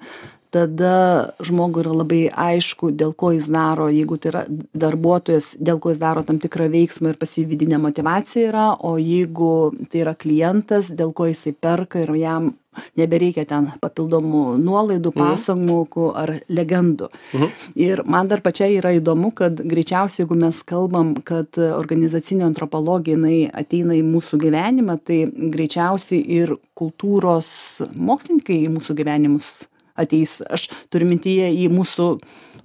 tada 0.53 1.33
žmogui 1.45 1.83
yra 1.83 1.95
labai 2.03 2.23
aišku 2.29 2.93
dėl 2.93 3.15
ko 3.19 3.33
jis 3.35 3.49
daro 3.53 3.89
jeigu 3.93 4.19
tai 4.21 4.33
yra 4.33 4.43
darbuotojas 4.85 5.55
dėl 5.61 5.81
ko 5.83 5.93
jis 5.93 6.03
daro 6.03 6.25
tam 6.29 6.41
tikrą 6.43 6.69
veiksmą 6.73 7.13
ir 7.13 7.21
pas 7.21 7.37
jį 7.39 7.47
vidinė 7.55 7.81
motyvacija 7.83 8.51
yra 8.53 8.67
o 8.77 8.97
jeigu 9.01 9.53
tai 9.89 10.05
yra 10.05 10.17
klientas 10.19 10.93
dėl 10.93 11.15
ko 11.17 11.31
jisai 11.31 11.55
perka 11.57 12.05
ir 12.05 12.13
jam 12.21 12.53
nebereikia 12.97 13.45
ten 13.49 13.67
papildomų 13.83 14.57
nuolaidų 14.61 15.13
pasakojimų 15.13 16.07
ar 16.17 16.31
legendų. 16.49 17.09
Ir 17.77 18.03
man 18.09 18.31
dar 18.31 18.41
pačiai 18.45 18.79
yra 18.79 18.95
įdomu 18.97 19.33
kad 19.37 19.61
greičiausiai 19.61 20.25
jeigu 20.25 20.39
mes 20.41 20.63
kalbam 20.65 21.15
kad 21.29 21.59
organizacinė 21.59 22.47
antropologija 22.49 23.19
jinai 23.19 23.51
ateina 23.53 23.97
į 23.99 24.05
mūsų 24.09 24.41
gyvenimą 24.47 24.97
tai 25.05 25.19
greičiausiai 25.29 26.23
ir 26.39 26.57
kultūros 26.79 27.53
mokslininkai 27.93 28.63
į 28.65 28.73
mūsų 28.79 28.97
gyvenimus 29.03 29.53
ateis. 29.99 30.41
Aš 30.47 30.69
turiu 30.93 31.09
mintyje 31.11 31.51
į 31.65 31.69
mūsų 31.73 32.09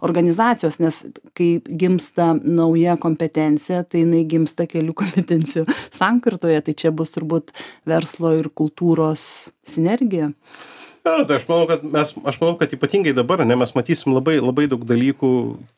organizacijos 0.05 0.77
nes 0.83 1.01
kai 1.37 1.49
gimsta 1.67 2.33
nauja 2.37 2.97
kompetencija 3.01 3.83
tai 3.83 4.03
jinai 4.03 4.23
gimsta 4.29 4.67
kelių 4.69 4.95
kompetencijų 5.01 5.65
sankirtoje. 5.99 6.61
Tai 6.61 6.77
čia 6.77 6.93
bus 6.95 7.15
turbūt 7.15 7.53
verslo 7.89 8.35
ir 8.37 8.51
kultūros 8.53 9.27
sinergija 9.67 10.31
jo 11.07 11.25
tai 11.27 11.37
aš 11.39 11.45
manau 11.49 11.67
kad 11.69 11.83
mes 11.83 12.11
aš 12.31 12.39
manau 12.41 12.55
kad 12.59 12.73
ypatingai 12.73 13.13
dabar 13.15 13.41
ane 13.43 13.55
mes 13.59 13.73
matysim 13.75 14.13
labai 14.15 14.37
labai 14.39 14.67
daug 14.71 14.83
dalykų 14.87 15.31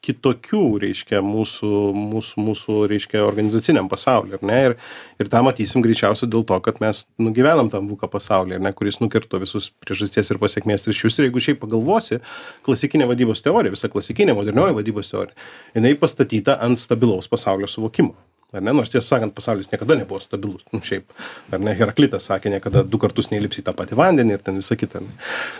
kitokių 0.05 0.61
reiškia 0.83 1.21
mūsų 1.25 1.71
mūsų 1.97 2.45
mūsų 2.45 2.77
reiškia 2.91 3.23
organizaciniam 3.25 3.89
pasauly 3.91 4.37
ar 4.37 4.45
ne? 4.45 4.59
Ir 4.69 4.77
ir 5.23 5.31
tą 5.33 5.43
matysim 5.45 5.83
greičiausiai 5.85 6.31
dėl 6.31 6.45
to 6.49 6.59
kad 6.65 6.81
mes 6.83 7.05
nu 7.19 7.33
gyvenam 7.35 7.71
tam 7.73 7.89
vuka 7.91 8.09
pasauly 8.11 8.57
ar 8.57 8.63
ne 8.63 8.73
kuris 8.73 9.01
nukirto 9.03 9.41
visus 9.41 9.71
priežasties 9.83 10.31
ir 10.31 10.41
pasekmės 10.41 10.87
ryšius. 10.89 11.19
Ir 11.19 11.29
jeigu 11.29 11.43
šiaip 11.43 11.61
pagalvosi 11.65 12.21
klasikinė 12.67 13.09
vadybos 13.11 13.45
teorija 13.45 13.75
visa 13.75 13.91
klasikinė 13.91 14.37
modernioji 14.39 14.79
vadybos 14.81 15.13
teorija 15.13 15.37
jinai 15.75 15.95
pastatyta 15.99 16.59
ant 16.65 16.79
stabilaus 16.79 17.31
pasaulio 17.31 17.67
suvokimo 17.67 18.15
ar 18.53 18.63
ne? 18.65 18.73
Nors 18.75 18.91
tiesą 18.93 19.15
sakant 19.15 19.35
pasaulis 19.35 19.69
niekada 19.71 19.97
nebuvo 19.99 20.19
stabilus. 20.23 20.65
Nu 20.73 20.81
šiaip 20.85 21.13
ar 21.53 21.63
ne? 21.63 21.73
Heraklitas 21.77 22.29
sakė 22.29 22.53
niekada 22.53 22.83
du 22.83 22.99
kartus 23.01 23.31
neįlipsi 23.33 23.63
į 23.63 23.67
tą 23.69 23.75
patį 23.77 23.97
vandenį 23.99 24.37
ir 24.37 24.45
ten 24.45 24.59
visa 24.59 24.77
kita 24.79 25.01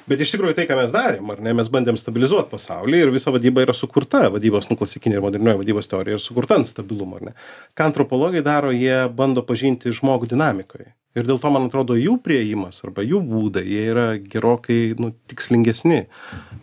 bet 0.09 0.21
iš 0.23 0.33
tikrųjų 0.33 0.57
tai 0.57 0.65
ką 0.69 0.77
mes 0.79 0.93
darėm 0.95 1.33
ar 1.33 1.41
ne? 1.43 1.55
Mes 1.57 1.71
bandėm 1.71 1.99
stabilizuot 1.99 2.49
pasaulį 2.51 3.03
ir 3.05 3.13
visa 3.13 3.33
vadyba 3.35 3.65
yra 3.65 3.75
sukurta. 3.77 4.25
Vadybos 4.33 4.69
nu 4.71 4.77
klasikinė 4.79 5.19
ir 5.19 5.25
modernioji 5.25 5.61
vadybos 5.63 5.89
teorija 5.91 6.17
yra 6.17 6.23
sukurta 6.23 6.59
ant 6.59 6.69
stabilumo 6.69 7.19
ar 7.19 7.29
ne? 7.29 7.35
Ką 7.77 7.89
antropologai 7.89 8.43
daro 8.45 8.73
jie 8.75 9.05
bando 9.13 9.45
pažinti 9.45 9.93
žmogų 9.95 10.31
dinamikoj 10.33 10.89
ir 11.17 11.27
dėl 11.27 11.39
to 11.41 11.51
man 11.53 11.67
atrodo 11.67 11.97
jų 11.97 12.17
priėjimas 12.25 12.83
arba 12.85 13.05
jų 13.05 13.21
būdai 13.25 13.65
jie 13.65 13.85
yra 13.91 14.07
gerokai 14.21 14.95
nu 14.99 15.11
tikslingesni. 15.31 16.05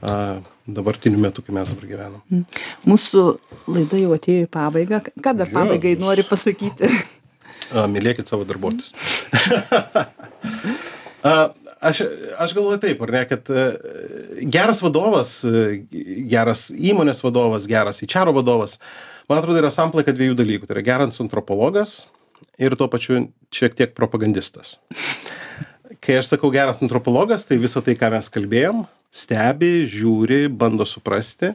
A 0.03 0.41
dabartiniu 0.67 1.21
metu 1.23 1.43
kai 1.45 1.55
mes 1.57 1.71
dabar 1.73 1.91
gyvenam. 1.91 2.23
Mm. 2.31 2.45
mūsų 2.91 3.25
laida 3.71 4.01
jau 4.01 4.15
atėjo 4.17 4.47
į 4.47 4.51
pabaigą. 4.53 5.03
Ką 5.23 5.37
dar 5.39 5.53
pabaigai 5.53 5.97
nori 6.01 6.27
pasakyti? 6.27 6.91
A, 7.75 7.87
mylėkit 7.91 8.31
savo 8.31 8.47
darbuotojus. 8.49 8.93
Aš 11.87 12.01
aš 12.41 12.53
galvoju 12.57 12.79
taip 12.81 13.03
ar 13.05 13.11
ne 13.13 13.21
kad 13.29 13.49
e, 13.53 13.65
geras 14.49 14.79
vadovas 14.83 15.33
e, 15.45 15.83
geras 16.31 16.69
įmonės 16.73 17.21
vadovas 17.25 17.67
geras 17.69 18.01
eičero 18.03 18.33
vadovas 18.33 18.79
man 19.29 19.43
atrodo 19.43 19.61
yra 19.61 19.71
samplaika 19.75 20.15
dviejų 20.15 20.39
dalykų. 20.39 20.69
Tai 20.69 20.77
yra 20.79 20.85
geras 20.87 21.21
antropologas 21.23 21.99
ir 22.59 22.77
tuo 22.79 22.89
pačiu 22.93 23.27
šiek 23.55 23.77
tiek 23.77 23.95
propagandistas. 23.97 24.77
Kai 26.03 26.19
aš 26.21 26.31
sakau 26.33 26.51
geras 26.55 26.81
antropologas, 26.85 27.47
tai 27.49 27.59
visą 27.61 27.83
tai, 27.85 27.97
ką 27.99 28.13
mes 28.15 28.31
kalbėjom, 28.33 28.85
stebi, 29.17 29.87
žiūri, 29.91 30.47
bando 30.53 30.87
suprasti, 30.89 31.53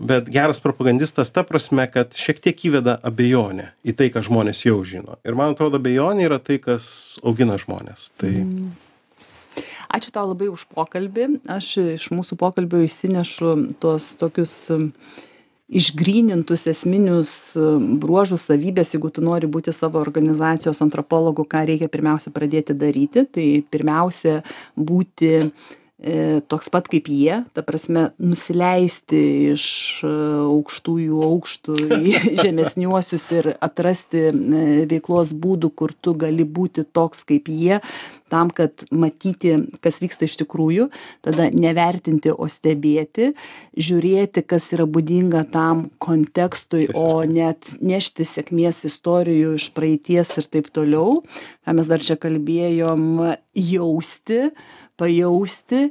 bet 0.00 0.30
geras 0.32 0.62
propagandistas 0.64 1.32
ta 1.34 1.44
prasme, 1.46 1.84
kad 1.92 2.16
šiek 2.16 2.40
tiek 2.40 2.66
įveda 2.70 2.96
abejonę 3.06 3.70
į 3.84 3.96
tai, 3.98 4.10
ką 4.12 4.24
žmonės 4.26 4.64
jau 4.64 4.78
žino. 4.86 5.20
Ir 5.26 5.36
man 5.38 5.54
atrodo, 5.54 5.80
abejonė 5.80 6.28
yra 6.30 6.40
tai, 6.42 6.60
kas 6.62 7.18
augina 7.24 7.60
žmonės. 7.60 8.10
Tai... 8.20 8.32
Mm. 8.44 8.70
Ačiū 9.90 10.12
tau 10.14 10.28
labai 10.30 10.46
už 10.52 10.68
pokalbį. 10.70 11.42
Aš 11.50 11.74
iš 11.98 12.12
mūsų 12.14 12.38
pokalbio 12.38 12.84
įsinešu 12.86 13.56
tuos 13.82 14.12
tokius 14.20 14.54
uh, 14.70 14.86
išgrynintus 15.70 16.66
esminius 16.66 17.56
e, 17.56 17.62
bruožus 18.02 18.48
savybes 18.48 18.94
jeigu 18.94 19.10
tu 19.14 19.22
nori 19.22 19.46
būti 19.46 19.72
savo 19.74 20.00
organizacijos 20.02 20.82
antropologu 20.82 21.44
ką 21.46 21.62
reikia 21.68 21.90
pirmiausia 21.92 22.32
pradėti 22.34 22.74
daryti 22.74 23.24
tai 23.36 23.46
pirmiausia 23.70 24.40
būti 24.74 25.30
e, 25.38 25.44
toks 26.48 26.70
pat 26.72 26.86
kaip 26.88 27.10
jie, 27.12 27.42
ta 27.52 27.64
prasme, 27.66 28.06
nusileisti 28.16 29.20
iš 29.52 29.64
e, 30.06 30.12
aukštųjų 30.46 31.20
aukštų 31.26 31.76
į 31.98 32.14
žemesniuosius 32.44 33.26
ir 33.36 33.50
atrasti 33.60 34.30
veiklos 34.88 35.34
būdų, 35.36 35.72
kur 35.76 35.92
tu 35.92 36.16
gali 36.16 36.46
būti 36.48 36.86
toks 36.88 37.26
kaip 37.28 37.52
jie, 37.52 37.82
tam 38.30 38.50
kad 38.54 38.86
matyti 38.94 39.56
kas 39.84 39.98
vyksta 40.00 40.28
iš 40.28 40.38
tikrųjų 40.40 40.88
tada 41.26 41.50
nevertinti 41.50 42.32
o 42.32 42.46
stebėti 42.48 43.32
žiūrėti 43.74 44.44
kas 44.46 44.70
yra 44.76 44.86
būdinga 44.86 45.44
tam 45.52 45.88
kontekstui 46.02 46.86
o 46.94 47.24
net 47.26 47.72
nešti 47.82 48.26
sėkmės 48.28 48.84
istorijų 48.88 49.56
iš 49.58 49.70
praeities 49.76 50.36
ir 50.38 50.48
taip 50.48 50.70
toliau. 50.72 51.20
Ką 51.66 51.74
mes 51.76 51.90
dar 51.90 52.02
čia 52.02 52.16
kalbėjom 52.20 53.34
jausti 53.54 54.46
pajausti 55.00 55.88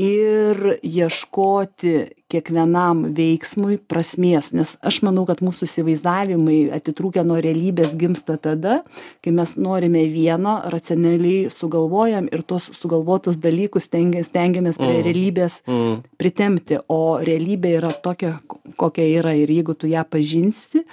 ir 0.00 0.78
ieškoti 0.80 1.92
kiekvienam 2.32 3.02
veiksmui 3.12 3.76
prasmės 3.76 4.48
nes 4.56 4.72
aš 4.80 5.02
manau 5.04 5.26
kad 5.28 5.42
mūsų 5.44 5.66
įsivaizdavimai 5.68 6.56
atitrūkę 6.72 7.24
nuo 7.28 7.36
realybės 7.44 7.92
gimsta 8.00 8.38
tada 8.40 8.80
kai 9.24 9.34
mes 9.36 9.52
norime 9.60 10.06
vieno 10.08 10.56
racionaliai 10.72 11.50
sugalvojam 11.52 12.30
ir 12.32 12.44
tuos 12.48 12.70
sugalvotus 12.78 13.36
dalykus 13.42 13.90
stengia 13.90 14.24
stengiamės 14.24 14.80
prie 14.80 14.94
mm. 14.94 15.04
realybės 15.08 15.60
mm. 15.68 15.98
pritempti 16.16 16.80
o 16.88 17.02
realybė 17.20 17.76
yra 17.82 17.92
tokia 17.92 18.38
kokia 18.80 19.10
yra 19.20 19.36
ir 19.36 19.52
jeigu 19.52 19.76
tu 19.76 19.92
ją 19.92 20.06
pažinsi 20.08 20.86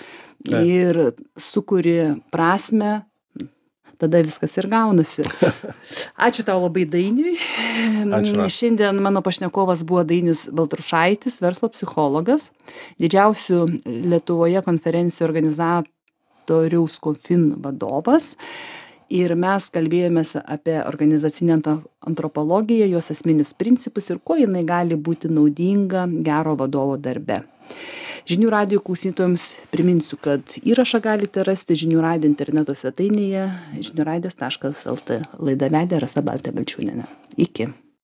ir 0.59 1.05
sukuri 1.39 2.19
prasmę 2.35 2.99
tada 3.99 4.21
viskas 4.23 4.55
ir 4.57 4.69
gaunasi. 4.71 5.25
Ačiū 6.27 6.45
tau 6.47 6.61
labai 6.63 6.85
Dainiui. 6.89 7.35
Ačiū. 8.15 8.47
Šiandien 8.55 9.01
mano 9.03 9.21
pašnekovas 9.25 9.83
buvo 9.87 10.05
Dainius 10.07 10.47
Baltrušaitis, 10.55 11.41
verslo 11.43 11.71
psichologas, 11.73 12.49
didžiausių 13.01 13.61
Lietuvoje 13.85 14.63
konferencijų 14.65 15.27
organizatoriaus 15.27 16.99
COFIN 17.03 17.53
vadovas. 17.63 18.35
Ir 19.09 19.33
mes 19.33 19.65
kalbėjomės 19.73 20.35
apie 20.43 20.75
organizacinę 20.85 21.57
antropologiją, 22.05 22.85
jos 22.91 23.09
esminius 23.15 23.55
principus 23.57 24.11
ir 24.13 24.19
kuo 24.21 24.37
jinai 24.37 24.61
gali 24.67 24.95
būti 24.95 25.31
naudinga 25.33 26.05
gero 26.25 26.53
vadovo 26.59 26.99
darbe 27.01 27.41
žinių 28.29 28.53
radijo 28.53 28.83
klausytojams 28.85 29.49
priminsiu 29.73 30.19
kad 30.21 30.55
įrašą 30.61 31.01
galite 31.03 31.43
rasti 31.47 31.77
žinių 31.79 32.01
radijo 32.05 32.31
interneto 32.31 32.75
svetainėje 32.77 33.49
žinių 33.89 34.07
radijas 34.07 34.39
taškas 34.39 34.85
lt. 34.93 35.21
Laidą 35.39 35.71
vedė 35.73 36.01
rasa 36.03 36.25
baltė 36.25 36.53
balčiūnienė. 36.55 37.07
Iki 37.39 37.71